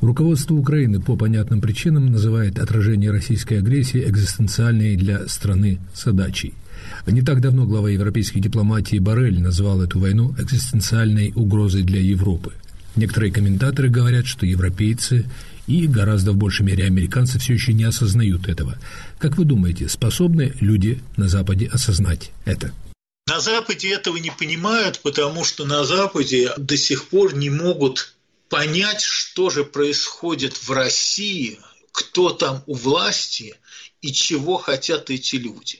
Руководство 0.00 0.54
Украины 0.54 1.00
по 1.00 1.16
понятным 1.16 1.60
причинам 1.60 2.06
называет 2.06 2.58
отражение 2.58 3.10
российской 3.10 3.58
агрессии 3.58 4.02
экзистенциальной 4.02 4.96
для 4.96 5.28
страны 5.28 5.78
задачей. 5.94 6.54
Не 7.06 7.22
так 7.22 7.40
давно 7.40 7.66
глава 7.66 7.90
европейской 7.90 8.40
дипломатии 8.40 8.98
Барель 8.98 9.40
назвал 9.40 9.82
эту 9.82 9.98
войну 9.98 10.34
экзистенциальной 10.38 11.32
угрозой 11.36 11.82
для 11.82 12.00
Европы. 12.00 12.54
Некоторые 12.96 13.32
комментаторы 13.32 13.88
говорят, 13.88 14.26
что 14.26 14.46
европейцы 14.46 15.26
и 15.70 15.86
гораздо 15.86 16.32
в 16.32 16.36
большей 16.36 16.66
мере 16.66 16.84
американцы 16.84 17.38
все 17.38 17.54
еще 17.54 17.72
не 17.72 17.84
осознают 17.84 18.48
этого. 18.48 18.76
Как 19.18 19.38
вы 19.38 19.44
думаете, 19.44 19.88
способны 19.88 20.54
люди 20.60 21.00
на 21.16 21.28
Западе 21.28 21.68
осознать 21.72 22.32
это? 22.44 22.72
На 23.28 23.38
Западе 23.40 23.92
этого 23.92 24.16
не 24.16 24.30
понимают, 24.30 25.00
потому 25.00 25.44
что 25.44 25.64
на 25.64 25.84
Западе 25.84 26.52
до 26.56 26.76
сих 26.76 27.06
пор 27.06 27.34
не 27.34 27.48
могут 27.50 28.14
понять, 28.48 29.02
что 29.02 29.50
же 29.50 29.64
происходит 29.64 30.56
в 30.56 30.70
России, 30.72 31.60
кто 31.92 32.30
там 32.30 32.64
у 32.66 32.74
власти 32.74 33.54
и 34.02 34.12
чего 34.12 34.56
хотят 34.56 35.10
эти 35.10 35.36
люди. 35.36 35.78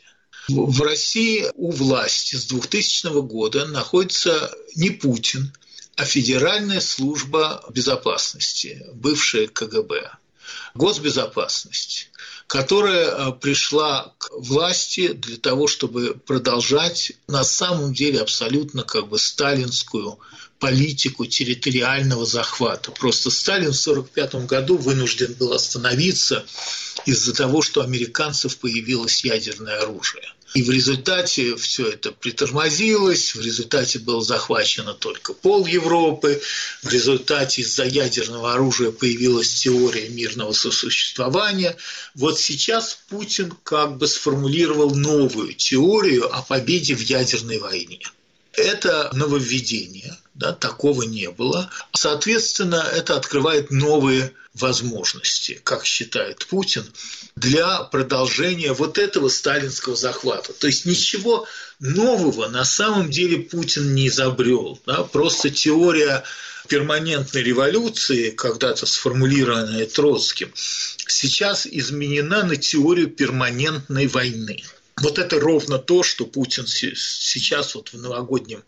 В 0.48 0.82
России 0.82 1.46
у 1.54 1.70
власти 1.70 2.36
с 2.36 2.46
2000 2.46 3.22
года 3.22 3.66
находится 3.66 4.52
не 4.76 4.90
Путин, 4.90 5.52
а 5.96 6.04
Федеральная 6.04 6.80
служба 6.80 7.64
безопасности, 7.70 8.86
бывшая 8.94 9.48
КГБ, 9.48 10.10
госбезопасность, 10.74 12.10
которая 12.46 13.06
э, 13.06 13.32
пришла 13.32 14.14
к 14.18 14.30
власти 14.32 15.12
для 15.12 15.36
того, 15.36 15.66
чтобы 15.68 16.14
продолжать 16.14 17.12
на 17.28 17.44
самом 17.44 17.92
деле 17.92 18.20
абсолютно 18.20 18.82
как 18.82 19.08
бы 19.08 19.18
сталинскую 19.18 20.18
политику 20.58 21.26
территориального 21.26 22.26
захвата. 22.26 22.90
Просто 22.92 23.30
Сталин 23.30 23.72
в 23.72 23.80
1945 23.80 24.46
году 24.46 24.76
вынужден 24.76 25.32
был 25.34 25.52
остановиться 25.52 26.44
из-за 27.06 27.34
того, 27.34 27.62
что 27.62 27.80
у 27.80 27.84
американцев 27.84 28.58
появилось 28.58 29.24
ядерное 29.24 29.80
оружие. 29.80 30.24
И 30.52 30.62
в 30.62 30.70
результате 30.70 31.54
все 31.56 31.88
это 31.88 32.10
притормозилось, 32.10 33.36
в 33.36 33.40
результате 33.40 34.00
было 34.00 34.20
захвачено 34.20 34.94
только 34.94 35.32
пол 35.32 35.64
Европы, 35.64 36.42
в 36.82 36.88
результате 36.92 37.62
из-за 37.62 37.84
ядерного 37.84 38.52
оружия 38.54 38.90
появилась 38.90 39.54
теория 39.54 40.08
мирного 40.08 40.52
сосуществования. 40.52 41.76
Вот 42.16 42.40
сейчас 42.40 42.98
Путин 43.08 43.52
как 43.62 43.98
бы 43.98 44.08
сформулировал 44.08 44.94
новую 44.94 45.54
теорию 45.54 46.34
о 46.34 46.42
победе 46.42 46.94
в 46.96 47.00
ядерной 47.00 47.58
войне. 47.58 48.00
Это 48.52 49.10
нововведение, 49.12 50.16
да, 50.40 50.52
такого 50.52 51.02
не 51.02 51.30
было. 51.30 51.70
Соответственно, 51.92 52.82
это 52.92 53.14
открывает 53.14 53.70
новые 53.70 54.32
возможности, 54.54 55.60
как 55.62 55.84
считает 55.84 56.46
Путин, 56.46 56.84
для 57.36 57.80
продолжения 57.80 58.72
вот 58.72 58.96
этого 58.98 59.28
сталинского 59.28 59.94
захвата. 59.94 60.52
То 60.54 60.66
есть 60.66 60.86
ничего 60.86 61.46
нового 61.78 62.48
на 62.48 62.64
самом 62.64 63.10
деле 63.10 63.38
Путин 63.38 63.94
не 63.94 64.08
изобрел. 64.08 64.80
Да? 64.86 65.04
Просто 65.04 65.50
теория 65.50 66.24
перманентной 66.68 67.42
революции, 67.42 68.30
когда-то 68.30 68.86
сформулированная 68.86 69.86
Троцким, 69.86 70.50
сейчас 71.06 71.66
изменена 71.66 72.44
на 72.44 72.56
теорию 72.56 73.08
перманентной 73.08 74.06
войны. 74.06 74.62
Вот 75.00 75.18
это 75.18 75.40
ровно 75.40 75.78
то, 75.78 76.02
что 76.02 76.26
Путин 76.26 76.66
сейчас 76.66 77.74
вот 77.74 77.92
в 77.92 77.98
новогоднем 77.98 78.62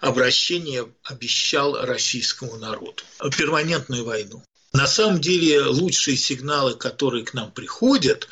обращении 0.00 0.82
обещал 1.04 1.80
российскому 1.80 2.56
народу. 2.56 3.04
Перманентную 3.36 4.04
войну. 4.04 4.42
На 4.72 4.88
самом 4.88 5.20
деле 5.20 5.62
лучшие 5.62 6.16
сигналы, 6.16 6.74
которые 6.74 7.24
к 7.24 7.34
нам 7.34 7.52
приходят, 7.52 8.28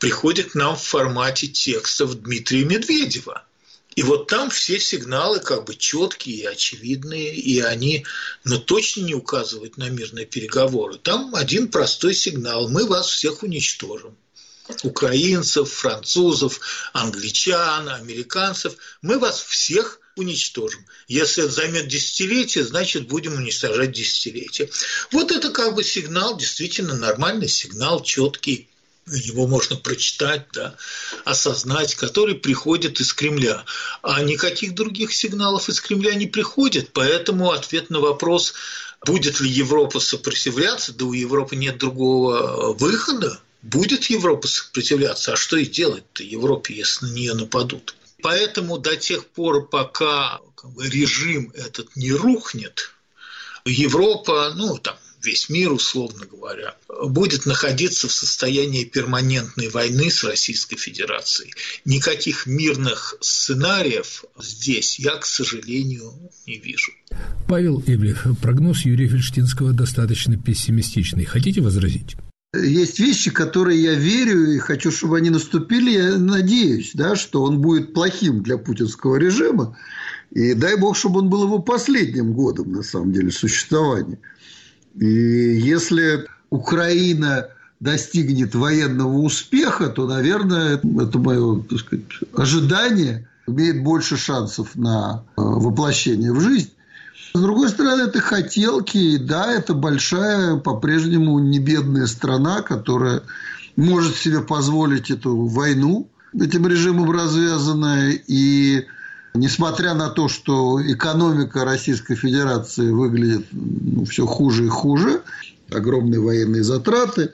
приходят 0.00 0.50
к 0.50 0.54
нам 0.56 0.76
в 0.76 0.82
формате 0.82 1.46
текстов 1.46 2.20
Дмитрия 2.20 2.64
Медведева. 2.64 3.44
И 3.94 4.02
вот 4.02 4.26
там 4.26 4.50
все 4.50 4.78
сигналы 4.78 5.38
как 5.38 5.64
бы 5.64 5.74
четкие 5.76 6.50
очевидные, 6.50 7.34
и 7.34 7.60
они 7.60 8.04
ну, 8.44 8.58
точно 8.58 9.02
не 9.02 9.14
указывают 9.14 9.78
на 9.78 9.88
мирные 9.88 10.26
переговоры. 10.26 10.98
Там 10.98 11.34
один 11.34 11.68
простой 11.68 12.14
сигнал– 12.14 12.68
мы 12.68 12.84
вас 12.84 13.08
всех 13.08 13.42
уничтожим 13.42 14.16
украинцев, 14.82 15.70
французов, 15.70 16.60
англичан, 16.92 17.88
американцев. 17.88 18.74
Мы 19.02 19.18
вас 19.18 19.40
всех 19.40 20.00
уничтожим. 20.16 20.84
Если 21.08 21.44
это 21.44 21.52
займет 21.52 21.88
десятилетие, 21.88 22.64
значит, 22.64 23.06
будем 23.06 23.34
уничтожать 23.34 23.92
десятилетие. 23.92 24.70
Вот 25.12 25.30
это 25.30 25.50
как 25.50 25.74
бы 25.74 25.84
сигнал, 25.84 26.36
действительно 26.36 26.94
нормальный 26.94 27.48
сигнал, 27.48 28.02
четкий, 28.02 28.68
его 29.06 29.46
можно 29.46 29.76
прочитать, 29.76 30.46
да, 30.52 30.74
осознать, 31.24 31.94
который 31.94 32.34
приходит 32.34 33.00
из 33.00 33.12
Кремля. 33.12 33.64
А 34.02 34.22
никаких 34.22 34.74
других 34.74 35.12
сигналов 35.12 35.68
из 35.68 35.80
Кремля 35.80 36.14
не 36.14 36.26
приходит, 36.26 36.92
поэтому 36.92 37.52
ответ 37.52 37.90
на 37.90 38.00
вопрос, 38.00 38.54
будет 39.04 39.38
ли 39.40 39.48
Европа 39.48 40.00
сопротивляться, 40.00 40.92
да 40.92 41.04
у 41.04 41.12
Европы 41.12 41.54
нет 41.54 41.78
другого 41.78 42.72
выхода, 42.72 43.40
будет 43.62 44.04
Европа 44.04 44.48
сопротивляться, 44.48 45.32
а 45.32 45.36
что 45.36 45.56
и 45.56 45.66
делать-то 45.66 46.22
Европе, 46.22 46.74
если 46.74 47.06
на 47.06 47.12
нее 47.12 47.34
нападут? 47.34 47.94
Поэтому 48.22 48.78
до 48.78 48.96
тех 48.96 49.26
пор, 49.26 49.68
пока 49.68 50.40
режим 50.78 51.52
этот 51.54 51.94
не 51.96 52.12
рухнет, 52.12 52.92
Европа, 53.64 54.52
ну 54.56 54.78
там 54.78 54.96
весь 55.22 55.48
мир, 55.48 55.72
условно 55.72 56.24
говоря, 56.24 56.76
будет 56.88 57.46
находиться 57.46 58.08
в 58.08 58.12
состоянии 58.12 58.84
перманентной 58.84 59.68
войны 59.68 60.10
с 60.10 60.22
Российской 60.24 60.76
Федерацией. 60.76 61.52
Никаких 61.84 62.46
мирных 62.46 63.16
сценариев 63.20 64.24
здесь 64.38 64.98
я, 64.98 65.16
к 65.16 65.26
сожалению, 65.26 66.14
не 66.46 66.58
вижу. 66.58 66.92
Павел 67.48 67.82
Ивлев, 67.86 68.24
прогноз 68.40 68.84
Юрия 68.84 69.08
Фельштинского 69.08 69.72
достаточно 69.72 70.36
пессимистичный. 70.36 71.24
Хотите 71.24 71.60
возразить? 71.60 72.16
Есть 72.54 72.98
вещи, 72.98 73.30
которые 73.30 73.82
я 73.82 73.94
верю 73.94 74.52
и 74.52 74.58
хочу, 74.58 74.90
чтобы 74.90 75.18
они 75.18 75.30
наступили. 75.30 75.90
Я 75.90 76.18
надеюсь, 76.18 76.92
да, 76.94 77.16
что 77.16 77.42
он 77.42 77.60
будет 77.60 77.92
плохим 77.92 78.42
для 78.42 78.58
путинского 78.58 79.16
режима. 79.16 79.76
И 80.30 80.54
дай 80.54 80.76
бог, 80.76 80.96
чтобы 80.96 81.20
он 81.20 81.30
был 81.30 81.44
его 81.44 81.58
последним 81.58 82.32
годом, 82.32 82.72
на 82.72 82.82
самом 82.82 83.12
деле, 83.12 83.30
существования. 83.30 84.18
И 84.94 85.06
если 85.06 86.26
Украина 86.50 87.48
достигнет 87.80 88.54
военного 88.54 89.18
успеха, 89.18 89.88
то, 89.88 90.06
наверное, 90.06 90.76
это 90.76 91.18
мое 91.18 91.62
так 91.62 91.78
сказать, 91.78 92.04
ожидание 92.34 93.28
имеет 93.46 93.82
больше 93.82 94.16
шансов 94.16 94.74
на 94.74 95.24
э, 95.36 95.40
воплощение 95.40 96.32
в 96.32 96.40
жизнь. 96.40 96.70
С 97.34 97.40
другой 97.40 97.68
стороны, 97.68 98.02
это 98.02 98.20
хотелки, 98.20 98.96
и 98.96 99.18
да, 99.18 99.52
это 99.52 99.74
большая, 99.74 100.56
по-прежнему 100.56 101.38
не 101.38 101.58
бедная 101.58 102.06
страна, 102.06 102.62
которая 102.62 103.22
может 103.76 104.16
себе 104.16 104.40
позволить 104.40 105.10
эту 105.10 105.36
войну 105.46 106.08
этим 106.34 106.66
режимом 106.66 107.10
развязанная. 107.10 108.18
И 108.26 108.86
несмотря 109.34 109.94
на 109.94 110.08
то, 110.08 110.28
что 110.28 110.80
экономика 110.82 111.64
Российской 111.64 112.14
Федерации 112.14 112.90
выглядит 112.90 113.46
ну, 113.52 114.04
все 114.04 114.26
хуже 114.26 114.66
и 114.66 114.68
хуже, 114.68 115.22
огромные 115.70 116.20
военные 116.20 116.62
затраты, 116.62 117.32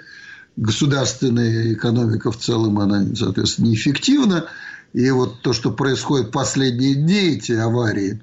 государственная 0.56 1.72
экономика 1.72 2.30
в 2.30 2.38
целом, 2.38 2.78
она, 2.78 3.06
соответственно, 3.14 3.68
неэффективна. 3.68 4.46
И 4.92 5.10
вот 5.10 5.40
то, 5.40 5.52
что 5.54 5.70
происходит 5.70 6.30
последние 6.30 6.94
дни, 6.94 7.36
эти 7.36 7.52
аварии, 7.52 8.20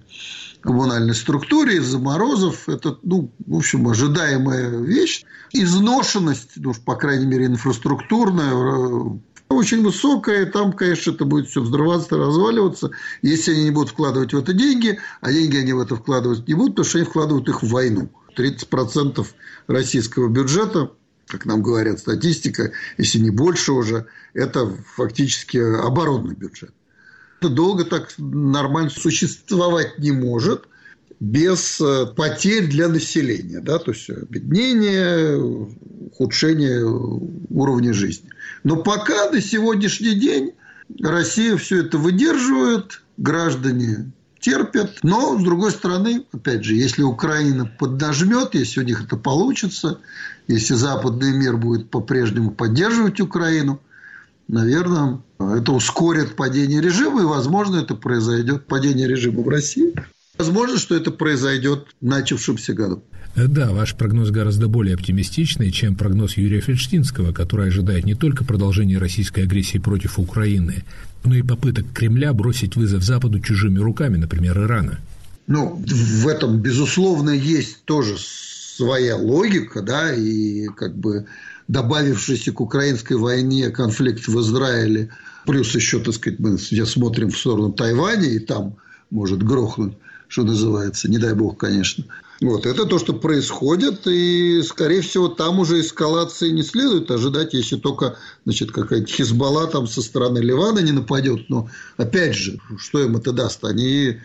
коммунальной 0.61 1.15
структуре 1.15 1.77
из-за 1.77 1.99
морозов. 1.99 2.67
Это, 2.67 2.97
ну, 3.03 3.31
в 3.45 3.57
общем, 3.57 3.87
ожидаемая 3.87 4.69
вещь. 4.79 5.23
Изношенность, 5.51 6.51
ну, 6.57 6.73
по 6.85 6.95
крайней 6.95 7.25
мере, 7.25 7.45
инфраструктурная, 7.45 8.53
э, 8.53 9.17
очень 9.49 9.83
высокая, 9.83 10.45
там, 10.45 10.73
конечно, 10.73 11.11
это 11.11 11.25
будет 11.25 11.47
все 11.47 11.61
взрываться, 11.61 12.17
разваливаться, 12.17 12.91
если 13.23 13.51
они 13.53 13.63
не 13.65 13.71
будут 13.71 13.89
вкладывать 13.89 14.31
в 14.33 14.37
это 14.37 14.53
деньги, 14.53 14.99
а 15.21 15.31
деньги 15.31 15.57
они 15.57 15.73
в 15.73 15.79
это 15.79 15.95
вкладывать 15.95 16.47
не 16.47 16.53
будут, 16.53 16.75
потому 16.75 16.87
что 16.87 16.97
они 16.99 17.07
вкладывают 17.07 17.49
их 17.49 17.63
в 17.63 17.69
войну. 17.69 18.09
30% 18.37 19.25
российского 19.67 20.27
бюджета, 20.27 20.91
как 21.27 21.45
нам 21.45 21.63
говорят 21.63 21.99
статистика, 21.99 22.71
если 22.97 23.17
не 23.17 23.31
больше 23.31 23.71
уже, 23.71 24.05
это 24.33 24.71
фактически 24.95 25.57
оборонный 25.57 26.35
бюджет 26.35 26.73
долго 27.47 27.85
так 27.85 28.13
нормально 28.17 28.89
существовать 28.89 29.97
не 29.99 30.11
может 30.11 30.63
без 31.19 31.79
э, 31.79 32.05
потерь 32.15 32.67
для 32.67 32.87
населения, 32.87 33.59
да, 33.59 33.77
то 33.77 33.91
есть 33.91 34.09
обеднение, 34.09 35.37
ухудшение 35.37 36.83
уровня 37.49 37.93
жизни. 37.93 38.29
Но 38.63 38.77
пока 38.77 39.29
до 39.29 39.41
сегодняшний 39.41 40.15
день 40.15 40.53
Россия 41.01 41.55
все 41.57 41.81
это 41.83 41.97
выдерживает, 41.97 43.01
граждане 43.17 44.11
терпят. 44.39 44.99
Но, 45.03 45.37
с 45.37 45.43
другой 45.43 45.71
стороны, 45.71 46.25
опять 46.31 46.63
же, 46.63 46.75
если 46.75 47.03
Украина 47.03 47.65
поднажмет, 47.65 48.55
если 48.55 48.79
у 48.79 48.83
них 48.83 49.03
это 49.03 49.17
получится, 49.17 49.99
если 50.47 50.73
западный 50.73 51.33
мир 51.33 51.57
будет 51.57 51.89
по-прежнему 51.89 52.51
поддерживать 52.51 53.19
Украину, 53.19 53.79
наверное, 54.49 55.21
это 55.39 55.71
ускорит 55.71 56.35
падение 56.35 56.81
режима, 56.81 57.21
и, 57.21 57.25
возможно, 57.25 57.77
это 57.77 57.95
произойдет 57.95 58.65
падение 58.65 59.07
режима 59.07 59.41
в 59.41 59.47
России. 59.47 59.93
Возможно, 60.37 60.77
что 60.77 60.95
это 60.95 61.11
произойдет 61.11 61.87
в 62.01 62.05
начавшемся 62.05 62.73
году. 62.73 63.03
Э, 63.35 63.47
да, 63.47 63.71
ваш 63.71 63.95
прогноз 63.95 64.31
гораздо 64.31 64.67
более 64.67 64.95
оптимистичный, 64.95 65.71
чем 65.71 65.95
прогноз 65.95 66.37
Юрия 66.37 66.61
Фельдштинского, 66.61 67.31
который 67.31 67.67
ожидает 67.67 68.05
не 68.05 68.15
только 68.15 68.43
продолжения 68.43 68.97
российской 68.97 69.43
агрессии 69.43 69.77
против 69.77 70.17
Украины, 70.17 70.83
но 71.23 71.35
и 71.35 71.41
попыток 71.41 71.85
Кремля 71.93 72.33
бросить 72.33 72.75
вызов 72.75 73.03
Западу 73.03 73.39
чужими 73.39 73.79
руками, 73.79 74.17
например, 74.17 74.57
Ирана. 74.59 74.99
Ну, 75.47 75.83
в 75.85 76.27
этом, 76.27 76.59
безусловно, 76.59 77.31
есть 77.31 77.83
тоже 77.85 78.15
своя 78.79 79.17
логика, 79.17 79.81
да, 79.81 80.13
и 80.13 80.67
как 80.67 80.95
бы 80.95 81.25
добавившийся 81.67 82.53
к 82.53 82.61
украинской 82.61 83.17
войне 83.17 83.69
конфликт 83.71 84.25
в 84.25 84.39
Израиле, 84.39 85.09
плюс 85.45 85.75
еще, 85.75 85.99
так 85.99 86.13
сказать, 86.13 86.39
мы 86.39 86.57
сейчас 86.57 86.91
смотрим 86.91 87.29
в 87.29 87.37
сторону 87.37 87.73
Тайваня, 87.73 88.29
и 88.29 88.39
там 88.39 88.77
может 89.09 89.43
грохнуть, 89.43 89.95
что 90.29 90.43
называется, 90.43 91.09
не 91.09 91.17
дай 91.17 91.33
бог, 91.33 91.57
конечно. 91.57 92.05
Вот, 92.39 92.65
это 92.65 92.85
то, 92.85 92.99
что 92.99 93.11
происходит, 93.13 94.07
и, 94.07 94.61
скорее 94.65 95.01
всего, 95.01 95.27
там 95.27 95.59
уже 95.59 95.81
эскалации 95.81 96.51
не 96.51 96.63
следует 96.63 97.11
ожидать, 97.11 97.53
если 97.53 97.75
только, 97.75 98.15
значит, 98.45 98.71
какая-то 98.71 99.11
Хизбалла 99.11 99.67
там 99.67 99.87
со 99.87 100.01
стороны 100.01 100.39
Ливана 100.39 100.79
не 100.79 100.93
нападет. 100.93 101.49
Но, 101.49 101.67
опять 101.97 102.35
же, 102.35 102.61
что 102.77 103.03
им 103.03 103.17
это 103.17 103.33
даст? 103.33 103.65
Они 103.65 104.21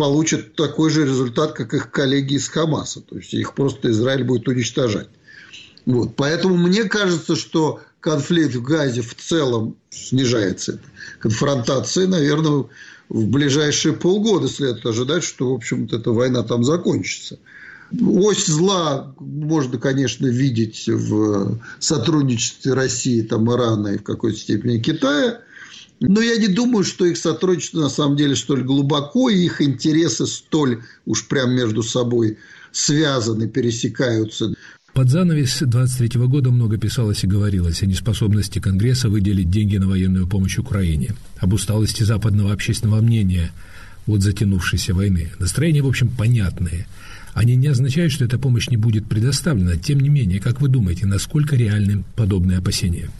получат 0.00 0.56
такой 0.56 0.88
же 0.88 1.04
результат, 1.04 1.52
как 1.52 1.74
их 1.74 1.90
коллеги 1.90 2.34
из 2.34 2.48
Хамаса. 2.48 3.02
То 3.02 3.18
есть, 3.18 3.34
их 3.34 3.54
просто 3.54 3.90
Израиль 3.90 4.24
будет 4.24 4.48
уничтожать. 4.48 5.08
Вот. 5.84 6.16
Поэтому 6.16 6.56
мне 6.56 6.84
кажется, 6.84 7.36
что 7.36 7.80
конфликт 8.00 8.54
в 8.54 8.62
Газе 8.62 9.02
в 9.02 9.14
целом 9.14 9.76
снижается. 9.90 10.80
Конфронтации, 11.18 12.06
наверное, 12.06 12.64
в 13.10 13.26
ближайшие 13.26 13.92
полгода 13.92 14.48
следует 14.48 14.86
ожидать, 14.86 15.22
что, 15.22 15.50
в 15.50 15.54
общем-то, 15.54 15.96
эта 15.96 16.12
война 16.12 16.44
там 16.44 16.64
закончится. 16.64 17.38
Ось 18.00 18.46
зла 18.46 19.14
можно, 19.18 19.76
конечно, 19.76 20.26
видеть 20.26 20.88
в 20.88 21.60
сотрудничестве 21.78 22.72
России, 22.72 23.20
там, 23.20 23.52
Ирана 23.52 23.88
и 23.88 23.98
в 23.98 24.02
какой-то 24.02 24.38
степени 24.38 24.78
Китая. 24.78 25.40
Но 26.00 26.22
я 26.22 26.38
не 26.38 26.48
думаю, 26.48 26.82
что 26.84 27.04
их 27.04 27.18
сотрудничество 27.18 27.80
на 27.80 27.90
самом 27.90 28.16
деле 28.16 28.34
столь 28.34 28.62
глубоко, 28.64 29.28
и 29.28 29.44
их 29.44 29.60
интересы 29.60 30.26
столь 30.26 30.82
уж 31.04 31.28
прям 31.28 31.52
между 31.52 31.82
собой 31.82 32.38
связаны, 32.72 33.48
пересекаются. 33.48 34.54
Под 34.94 35.08
занавес 35.08 35.58
23 35.60 36.20
года 36.26 36.50
много 36.50 36.78
писалось 36.78 37.22
и 37.22 37.26
говорилось 37.26 37.82
о 37.82 37.86
неспособности 37.86 38.58
Конгресса 38.58 39.08
выделить 39.08 39.50
деньги 39.50 39.76
на 39.76 39.88
военную 39.88 40.26
помощь 40.26 40.58
Украине, 40.58 41.14
об 41.38 41.52
усталости 41.52 42.02
западного 42.02 42.52
общественного 42.52 43.00
мнения 43.00 43.52
от 44.06 44.22
затянувшейся 44.22 44.94
войны. 44.94 45.30
Настроения, 45.38 45.82
в 45.82 45.86
общем, 45.86 46.08
понятные. 46.08 46.86
Они 47.34 47.54
не 47.54 47.68
означают, 47.68 48.12
что 48.12 48.24
эта 48.24 48.38
помощь 48.38 48.68
не 48.68 48.76
будет 48.76 49.06
предоставлена. 49.06 49.76
Тем 49.76 50.00
не 50.00 50.08
менее, 50.08 50.40
как 50.40 50.60
вы 50.60 50.68
думаете, 50.68 51.06
насколько 51.06 51.54
реальны 51.54 52.04
подобные 52.16 52.58
опасения? 52.58 53.10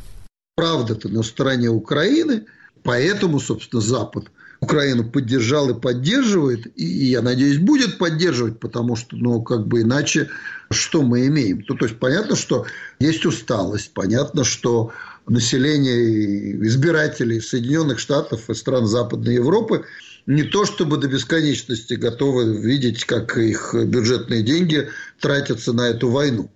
Правда-то 0.57 1.09
на 1.09 1.23
стороне 1.23 1.69
Украины, 1.71 2.45
поэтому, 2.83 3.41
собственно, 3.41 3.83
Запад– 3.83 4.27
Украину 4.61 5.05
поддержал 5.05 5.71
и 5.71 5.81
поддерживает, 5.81 6.67
и, 6.77 6.85
я 6.85 7.23
надеюсь, 7.23 7.59
будет 7.59 7.99
поддерживать, 7.99 8.61
потому 8.61 8.95
что, 8.95 9.17
ну, 9.17 9.43
как 9.43 9.67
бы 9.67 9.83
иначе 9.83 10.29
что 10.71 11.03
мы 11.03 11.27
имеем? 11.27 11.65
Ну, 11.67 11.75
то 11.77 11.87
есть, 11.87 11.99
понятно, 11.99 12.37
что 12.37 12.67
есть 12.99 13.25
усталость, 13.25 13.93
понятно, 13.95 14.45
что 14.45 14.93
население 15.27 16.63
избирателей 16.67 17.41
Соединенных 17.41 17.99
Штатов 17.99 18.51
и 18.51 18.55
стран 18.55 18.87
Западной 18.87 19.35
Европы 19.35 19.85
не 20.27 20.43
то 20.43 20.67
чтобы 20.67 20.99
до 20.99 21.09
бесконечности 21.09 21.95
готовы 21.95 22.61
видеть, 22.61 23.05
как 23.05 23.37
их 23.39 23.75
бюджетные 23.75 24.43
деньги 24.43 24.89
тратятся 25.19 25.73
на 25.73 25.89
эту 25.89 26.11
войну 26.11 26.51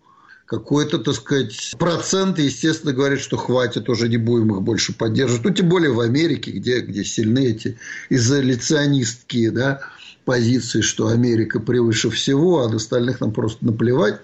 какой-то, 0.59 0.99
так 0.99 1.15
сказать, 1.15 1.75
процент, 1.79 2.39
естественно, 2.39 2.93
говорит, 2.93 3.21
что 3.21 3.37
хватит, 3.37 3.89
уже 3.89 4.09
не 4.09 4.17
будем 4.17 4.53
их 4.53 4.63
больше 4.63 4.93
поддерживать. 4.93 5.45
Ну, 5.45 5.51
тем 5.51 5.69
более 5.69 5.93
в 5.93 6.01
Америке, 6.01 6.53
где, 6.53 6.81
где 6.81 7.05
сильны 7.05 7.47
эти 7.47 7.79
изоляционистские 8.11 9.51
да, 9.51 9.81
позиции, 10.25 10.81
что 10.81 11.09
Америка 11.09 11.61
превыше 11.61 12.11
всего, 12.11 12.63
а 12.63 12.69
на 12.69 12.77
остальных 12.77 13.21
нам 13.21 13.33
просто 13.33 13.65
наплевать. 13.65 14.21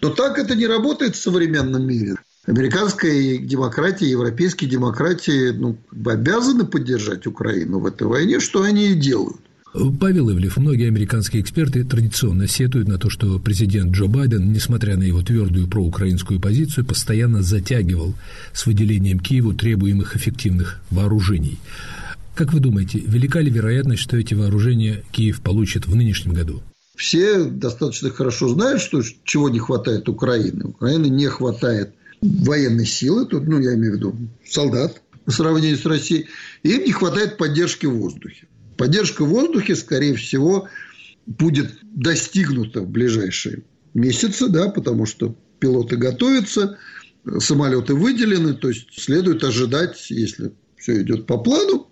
Но 0.00 0.10
так 0.10 0.38
это 0.38 0.54
не 0.54 0.66
работает 0.66 1.16
в 1.16 1.22
современном 1.22 1.86
мире. 1.86 2.16
Американская 2.46 3.38
демократия, 3.38 4.06
европейские 4.06 4.68
демократии 4.70 5.50
ну, 5.50 5.76
обязаны 6.06 6.64
поддержать 6.64 7.26
Украину 7.26 7.80
в 7.80 7.86
этой 7.86 8.06
войне, 8.06 8.40
что 8.40 8.62
они 8.62 8.88
и 8.88 8.94
делают. 8.94 9.40
Павел 9.72 10.30
Ивлев, 10.30 10.56
многие 10.56 10.88
американские 10.88 11.42
эксперты 11.42 11.84
традиционно 11.84 12.48
сетуют 12.48 12.88
на 12.88 12.98
то, 12.98 13.08
что 13.08 13.38
президент 13.38 13.92
Джо 13.92 14.06
Байден, 14.06 14.52
несмотря 14.52 14.96
на 14.96 15.04
его 15.04 15.22
твердую 15.22 15.68
проукраинскую 15.68 16.40
позицию, 16.40 16.84
постоянно 16.84 17.42
затягивал 17.42 18.14
с 18.52 18.66
выделением 18.66 19.20
Киеву 19.20 19.54
требуемых 19.54 20.16
эффективных 20.16 20.80
вооружений. 20.90 21.58
Как 22.34 22.52
вы 22.52 22.58
думаете, 22.58 22.98
велика 22.98 23.40
ли 23.40 23.50
вероятность, 23.50 24.02
что 24.02 24.16
эти 24.16 24.34
вооружения 24.34 25.04
Киев 25.12 25.40
получит 25.40 25.86
в 25.86 25.94
нынешнем 25.94 26.32
году? 26.32 26.62
Все 26.96 27.44
достаточно 27.44 28.10
хорошо 28.10 28.48
знают, 28.48 28.82
что 28.82 29.02
чего 29.24 29.50
не 29.50 29.60
хватает 29.60 30.08
Украины. 30.08 30.64
Украины 30.64 31.06
не 31.06 31.26
хватает 31.28 31.94
военной 32.20 32.86
силы, 32.86 33.24
тут, 33.24 33.46
ну, 33.46 33.60
я 33.60 33.74
имею 33.74 33.92
в 33.92 33.96
виду 33.96 34.16
солдат 34.44 35.00
по 35.24 35.30
сравнению 35.30 35.78
с 35.78 35.86
Россией, 35.86 36.26
и 36.64 36.70
им 36.70 36.84
не 36.84 36.92
хватает 36.92 37.38
поддержки 37.38 37.86
в 37.86 37.94
воздухе. 37.94 38.48
Поддержка 38.80 39.26
в 39.26 39.28
воздухе, 39.28 39.76
скорее 39.76 40.14
всего, 40.14 40.66
будет 41.26 41.80
достигнута 41.82 42.80
в 42.80 42.88
ближайшие 42.88 43.64
месяцы, 43.92 44.48
да, 44.48 44.70
потому 44.70 45.04
что 45.04 45.36
пилоты 45.58 45.96
готовятся, 45.96 46.78
самолеты 47.40 47.92
выделены, 47.92 48.54
то 48.54 48.70
есть 48.70 48.86
следует 48.98 49.44
ожидать, 49.44 50.06
если 50.08 50.54
все 50.78 51.02
идет 51.02 51.26
по 51.26 51.36
плану, 51.36 51.90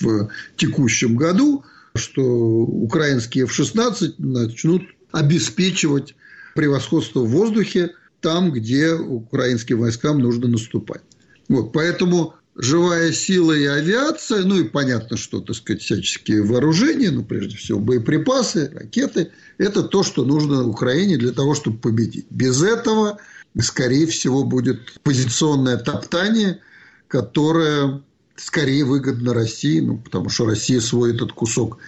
в 0.00 0.30
текущем 0.56 1.14
году, 1.14 1.62
что 1.94 2.22
украинские 2.22 3.44
F-16 3.44 4.14
начнут 4.16 4.82
обеспечивать 5.12 6.14
превосходство 6.54 7.20
в 7.20 7.28
воздухе 7.28 7.90
там, 8.22 8.50
где 8.50 8.94
украинским 8.94 9.80
войскам 9.80 10.20
нужно 10.20 10.48
наступать. 10.48 11.02
Вот, 11.50 11.74
поэтому 11.74 12.36
живая 12.60 13.12
сила 13.12 13.52
и 13.52 13.64
авиация, 13.64 14.44
ну 14.44 14.58
и 14.58 14.64
понятно, 14.64 15.16
что, 15.16 15.40
так 15.40 15.56
сказать, 15.56 15.82
всяческие 15.82 16.42
вооружения, 16.42 17.10
ну, 17.10 17.24
прежде 17.24 17.56
всего, 17.56 17.80
боеприпасы, 17.80 18.70
ракеты, 18.74 19.30
это 19.58 19.82
то, 19.82 20.02
что 20.02 20.24
нужно 20.24 20.66
Украине 20.66 21.16
для 21.16 21.32
того, 21.32 21.54
чтобы 21.54 21.78
победить. 21.78 22.26
Без 22.30 22.62
этого, 22.62 23.18
скорее 23.58 24.06
всего, 24.06 24.44
будет 24.44 25.00
позиционное 25.02 25.78
топтание, 25.78 26.60
которое 27.08 28.02
скорее 28.36 28.84
выгодно 28.84 29.32
России, 29.32 29.80
ну, 29.80 29.96
потому 29.98 30.28
что 30.28 30.44
Россия 30.44 30.80
свой 30.80 31.14
этот 31.14 31.32
кусок 31.32 31.78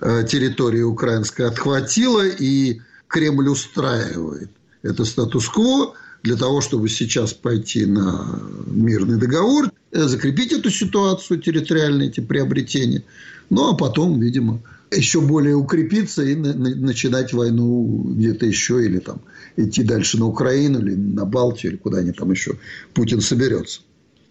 э, 0.00 0.24
территории 0.28 0.82
украинской 0.82 1.42
отхватила, 1.42 2.26
и 2.26 2.80
Кремль 3.06 3.48
устраивает 3.48 4.50
это 4.82 5.04
статус-кво 5.04 5.94
для 6.26 6.36
того, 6.36 6.60
чтобы 6.60 6.88
сейчас 6.88 7.32
пойти 7.32 7.86
на 7.86 8.42
мирный 8.66 9.18
договор, 9.18 9.70
Э, 9.96 10.08
закрепить 10.08 10.52
эту 10.52 10.70
ситуацию, 10.70 11.40
территориальные 11.40 12.08
эти 12.10 12.20
приобретения. 12.20 13.02
Ну, 13.48 13.70
а 13.70 13.74
потом, 13.74 14.20
видимо, 14.20 14.60
еще 14.90 15.22
более 15.22 15.54
укрепиться 15.54 16.22
и 16.22 16.34
на, 16.34 16.52
на, 16.52 16.74
начинать 16.74 17.32
войну 17.32 18.12
где-то 18.14 18.44
еще 18.44 18.84
или 18.84 18.98
там 18.98 19.22
идти 19.56 19.82
дальше 19.82 20.18
на 20.18 20.26
Украину 20.26 20.80
или 20.80 20.94
на 20.94 21.24
Балтию 21.24 21.72
или 21.72 21.78
куда 21.78 21.98
они 21.98 22.12
там 22.12 22.30
еще 22.30 22.58
Путин 22.92 23.22
соберется. 23.22 23.80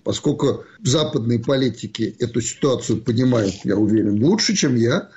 Поскольку 0.03 0.65
западные 0.83 1.39
политики 1.39 2.15
эту 2.19 2.41
ситуацию 2.41 3.01
понимают, 3.01 3.55
я 3.63 3.75
уверен, 3.75 4.23
лучше, 4.23 4.55
чем 4.55 4.75
я, 4.75 5.09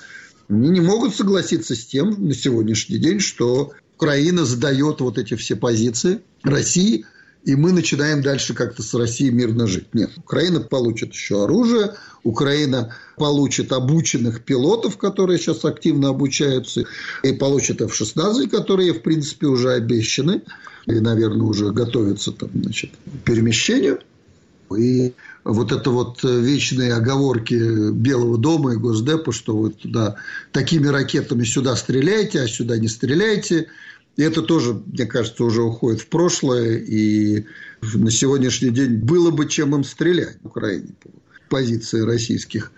они 0.49 0.71
не 0.71 0.81
могут 0.81 1.15
согласиться 1.15 1.75
с 1.75 1.85
тем 1.85 2.27
на 2.27 2.33
сегодняшний 2.33 2.97
день, 2.97 3.21
что 3.21 3.73
Украина 3.99 4.45
сдает 4.45 5.01
вот 5.01 5.19
эти 5.19 5.35
все 5.35 5.57
позиции 5.57 6.21
России– 6.45 7.05
и 7.45 7.55
мы 7.55 7.73
начинаем 7.73 8.21
дальше 8.21 8.53
как-то 8.53 8.83
с 8.83 8.93
Россией 8.95 9.31
мирно 9.31 9.67
жить. 9.67 9.95
Нет, 9.95 10.11
Украина 10.19 10.61
получит 10.61 11.15
еще 11.15 11.45
оружие, 11.45 11.95
Украина 12.23 12.95
получит 13.17 13.73
обученных 13.73 14.45
пилотов, 14.45 14.99
которые 14.99 15.39
сейчас 15.39 15.65
активно 15.65 16.11
обучаются, 16.11 16.85
и 17.23 17.33
получит 17.33 17.81
F-16, 17.81 18.51
которые, 18.51 18.93
в 18.93 19.01
принципе, 19.01 19.47
уже 19.47 19.73
обещаны, 19.73 20.43
и, 20.87 21.01
наверное, 21.01 21.47
уже 21.47 21.71
готовятся 21.71 22.33
там, 22.33 22.51
значит, 22.55 22.91
к 22.91 23.25
перемещению. 23.25 24.01
И 24.77 25.15
вот 25.45 25.73
это 25.73 25.91
вот 25.91 26.23
вечные 26.23 26.95
оговорки 26.95 27.91
Белого 27.93 28.39
дома 28.39 28.75
и 28.75 28.77
Госдепа, 28.77 29.33
что 29.33 29.57
вот 29.57 29.79
туда 29.79 30.17
такими 30.53 30.87
ракетами 30.89 31.45
сюда 31.45 31.77
стреляйте, 31.77 32.41
а 32.41 32.49
сюда 32.49 32.79
не 32.79 32.89
стреляйте– 32.89 33.69
и 34.19 34.23
это 34.23 34.43
тоже, 34.43 34.75
мне 34.75 35.07
кажется, 35.07 35.45
уже 35.45 35.63
уходит 35.63 36.01
в 36.01 36.09
прошлое. 36.09 36.79
И 36.79 37.47
на 37.95 38.11
сегодняшний 38.11 38.71
день 38.71 38.97
было 38.97 39.31
бы 39.31 39.49
чем 39.49 39.77
им 39.77 39.85
стрелять 39.85 40.39
в 40.43 40.47
Украине 40.49 40.89
по 41.01 41.11
позиции 41.49 42.01
российских 42.01 42.73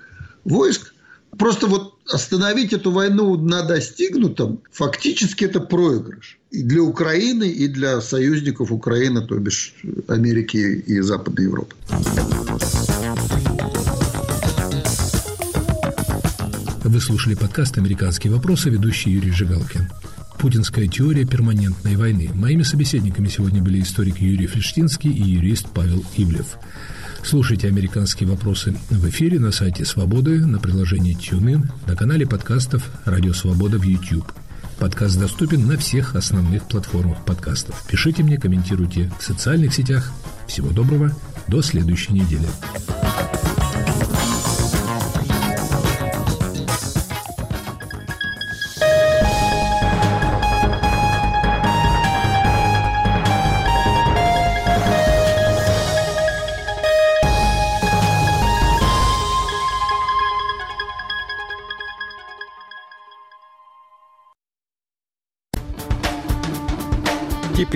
войск. 0.45 0.93
Просто 1.39 1.67
вот 1.67 2.00
остановить 2.13 2.73
эту 2.73 2.91
войну 2.91 3.37
на 3.37 3.63
достигнутом, 3.63 4.61
фактически 4.73 5.45
это 5.45 5.61
проигрыш. 5.61 6.39
И 6.51 6.63
для 6.63 6.83
Украины, 6.83 7.49
и 7.49 7.69
для 7.69 8.01
союзников 8.01 8.73
Украины, 8.73 9.27
то 9.27 9.37
бишь 9.37 9.75
Америки 10.09 10.57
и 10.57 11.01
Западной 11.01 11.45
Европы. 11.45 11.77
Вы 16.83 17.01
слушали 17.01 17.35
подкаст 17.35 17.79
«Американские 17.79 18.33
вопросы», 18.33 18.69
ведущий 18.69 19.11
Юрий 19.11 19.31
Жигалкин. 19.31 19.89
Путинская 20.41 20.89
теория 20.89 21.25
перманентной 21.25 21.97
войны. 21.97 22.31
Моими 22.35 22.63
собеседниками 22.63 23.29
сегодня 23.29 23.63
были 23.63 23.81
историк 23.81 24.19
Юрий 24.19 24.47
Флештинский 24.47 25.13
и 25.13 25.23
юрист 25.23 25.67
Павел 25.73 26.03
Ивлев. 26.17 26.57
Слушайте 27.23 27.69
«Американские 27.69 28.29
вопросы» 28.29 28.77
в 28.91 29.09
эфире 29.09 29.39
на 29.39 29.53
сайте 29.53 29.85
«Свободы», 29.85 30.45
на 30.45 30.59
приложении 30.59 31.17
TuneIn, 31.17 31.69
на 31.87 31.97
канале 31.97 32.27
подкастов 32.27 32.91
«Радио 33.05 33.33
Свобода» 33.33 33.79
в 33.79 33.83
YouTube. 33.83 34.33
Подкаст 34.79 35.19
доступен 35.19 35.67
на 35.67 35.77
всех 35.77 36.17
основных 36.17 36.65
платформах 36.65 37.25
подкастов. 37.25 37.85
Пишите 37.87 38.23
мне, 38.23 38.39
комментируйте 38.39 39.13
в 39.19 39.23
социальных 39.23 39.75
сетях. 39.75 40.11
Всего 40.47 40.71
доброго, 40.71 41.15
до 41.47 41.61
следующей 41.63 42.15
недели. 42.15 42.47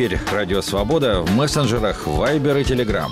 Теперь 0.05 0.21
Радио 0.31 0.61
Свобода 0.61 1.23
в 1.23 1.35
мессенджерах 1.35 2.07
Viber 2.07 2.61
и 2.61 2.65
Telegram. 2.65 3.09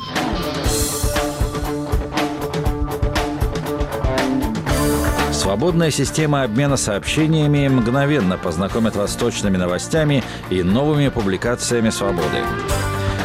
Свободная 5.32 5.90
система 5.90 6.42
обмена 6.42 6.76
сообщениями 6.76 7.66
мгновенно 7.68 8.36
познакомит 8.36 8.94
вас 8.94 9.12
с 9.12 9.16
точными 9.16 9.56
новостями 9.56 10.22
и 10.50 10.62
новыми 10.62 11.08
публикациями 11.08 11.88
«Свободы». 11.88 12.42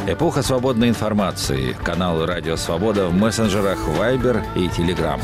Эпоха 0.07 0.43
свободной 0.43 0.87
информации. 0.87 1.75
Канал 1.83 2.25
«Радио 2.25 2.55
Свобода» 2.55 3.07
в 3.07 3.13
мессенджерах 3.13 3.79
Viber 3.85 4.45
и 4.55 4.67
Telegram. 4.67 5.19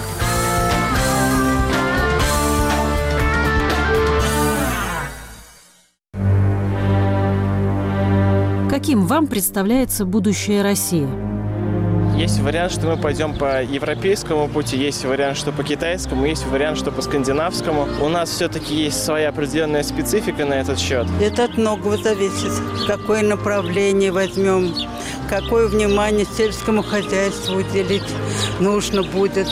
Каким 9.03 9.17
вам 9.17 9.27
представляется 9.27 10.05
будущее 10.05 10.61
России? 10.61 11.09
Есть 12.17 12.39
вариант, 12.39 12.71
что 12.71 12.87
мы 12.87 12.95
пойдем 12.95 13.37
по 13.37 13.61
европейскому 13.61 14.47
пути, 14.47 14.77
есть 14.77 15.03
вариант, 15.03 15.35
что 15.35 15.51
по 15.51 15.61
китайскому, 15.61 16.25
есть 16.25 16.47
вариант, 16.47 16.77
что 16.77 16.89
по 16.89 17.01
скандинавскому. 17.01 17.85
У 18.01 18.07
нас 18.07 18.29
все-таки 18.29 18.73
есть 18.73 19.03
своя 19.03 19.27
определенная 19.27 19.83
специфика 19.83 20.45
на 20.45 20.53
этот 20.53 20.79
счет. 20.79 21.05
Это 21.19 21.43
от 21.43 21.57
многого 21.57 21.97
зависит. 21.97 22.53
Какое 22.87 23.23
направление 23.23 24.13
возьмем, 24.13 24.73
какое 25.29 25.67
внимание 25.67 26.25
сельскому 26.25 26.81
хозяйству 26.81 27.57
уделить 27.57 28.09
нужно 28.61 29.03
будет, 29.03 29.49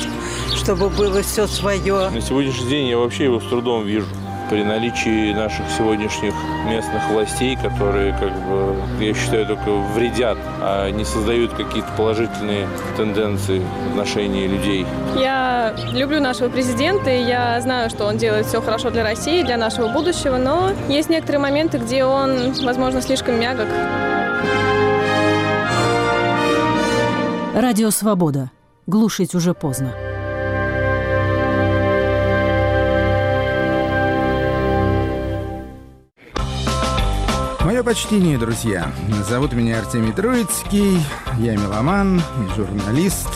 чтобы 0.56 0.88
было 0.88 1.24
все 1.24 1.46
свое. 1.46 2.10
На 2.10 2.22
сегодняшний 2.22 2.70
день 2.70 2.88
я 2.88 2.98
вообще 2.98 3.26
его 3.26 3.42
с 3.42 3.50
трудом 3.50 3.86
вижу 3.86 4.08
при 4.52 4.64
наличии 4.64 5.34
наших 5.34 5.66
сегодняшних 5.78 6.34
местных 6.66 7.10
властей, 7.10 7.56
которые, 7.56 8.12
как 8.12 8.34
бы, 8.34 8.76
я 9.00 9.14
считаю, 9.14 9.48
только 9.48 9.72
вредят, 9.72 10.38
а 10.60 10.90
не 10.90 11.06
создают 11.06 11.54
какие-то 11.54 11.88
положительные 11.96 12.68
тенденции 12.98 13.60
в 13.60 13.92
отношении 13.92 14.48
людей. 14.48 14.86
Я 15.16 15.74
люблю 15.94 16.20
нашего 16.20 16.50
президента, 16.50 17.10
и 17.10 17.24
я 17.24 17.62
знаю, 17.62 17.90
что 17.90 18.06
он 18.06 18.18
делает 18.18 18.46
все 18.46 18.62
хорошо 18.62 18.90
для 18.90 19.04
России, 19.04 19.42
для 19.42 19.56
нашего 19.56 19.88
будущего, 19.88 20.36
но 20.36 20.74
есть 20.90 21.10
некоторые 21.10 21.40
моменты, 21.40 21.78
где 21.78 22.04
он, 22.04 22.52
возможно, 22.66 23.02
слишком 23.02 23.40
мягок. 23.40 23.68
Радио 27.56 27.90
«Свобода». 27.90 28.52
Глушить 28.86 29.34
уже 29.34 29.54
поздно. 29.54 29.94
Мое 37.82 37.96
почтение, 37.96 38.38
друзья. 38.38 38.91
Зовут 39.28 39.54
меня 39.54 39.80
Артемий 39.80 40.13
Троицкий, 40.13 41.04
я 41.39 41.58
меломан 41.58 42.22
журналист. 42.56 43.28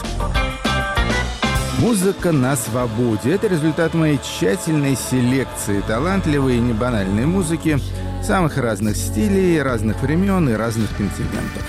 Музыка 1.79 2.31
на 2.31 2.55
свободе– 2.55 3.31
это 3.33 3.47
результат 3.47 3.95
моей 3.95 4.19
тщательной 4.19 4.95
селекции 4.95 5.81
талантливой 5.87 6.57
и 6.57 6.61
небанальной 6.61 7.25
музыки 7.25 7.79
самых 8.21 8.59
разных 8.59 8.97
стилей, 8.97 9.59
разных 9.63 9.99
времен 10.03 10.47
и 10.47 10.53
разных 10.53 10.95
континентов. 10.95 11.63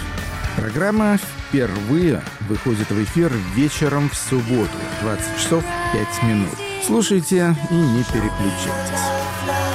Программа 0.57 1.17
впервые 1.17 2.21
выходит 2.47 2.91
в 2.91 3.03
эфир 3.05 3.33
вечером 3.55 4.11
в 4.11 4.15
субботу, 4.15 4.77
20 5.01 5.39
часов 5.39 5.65
5 5.95 6.23
минут. 6.25 6.55
Слушайте 6.85 7.57
и 7.71 7.75
не 7.75 8.05
переключайтесь. 8.05 9.66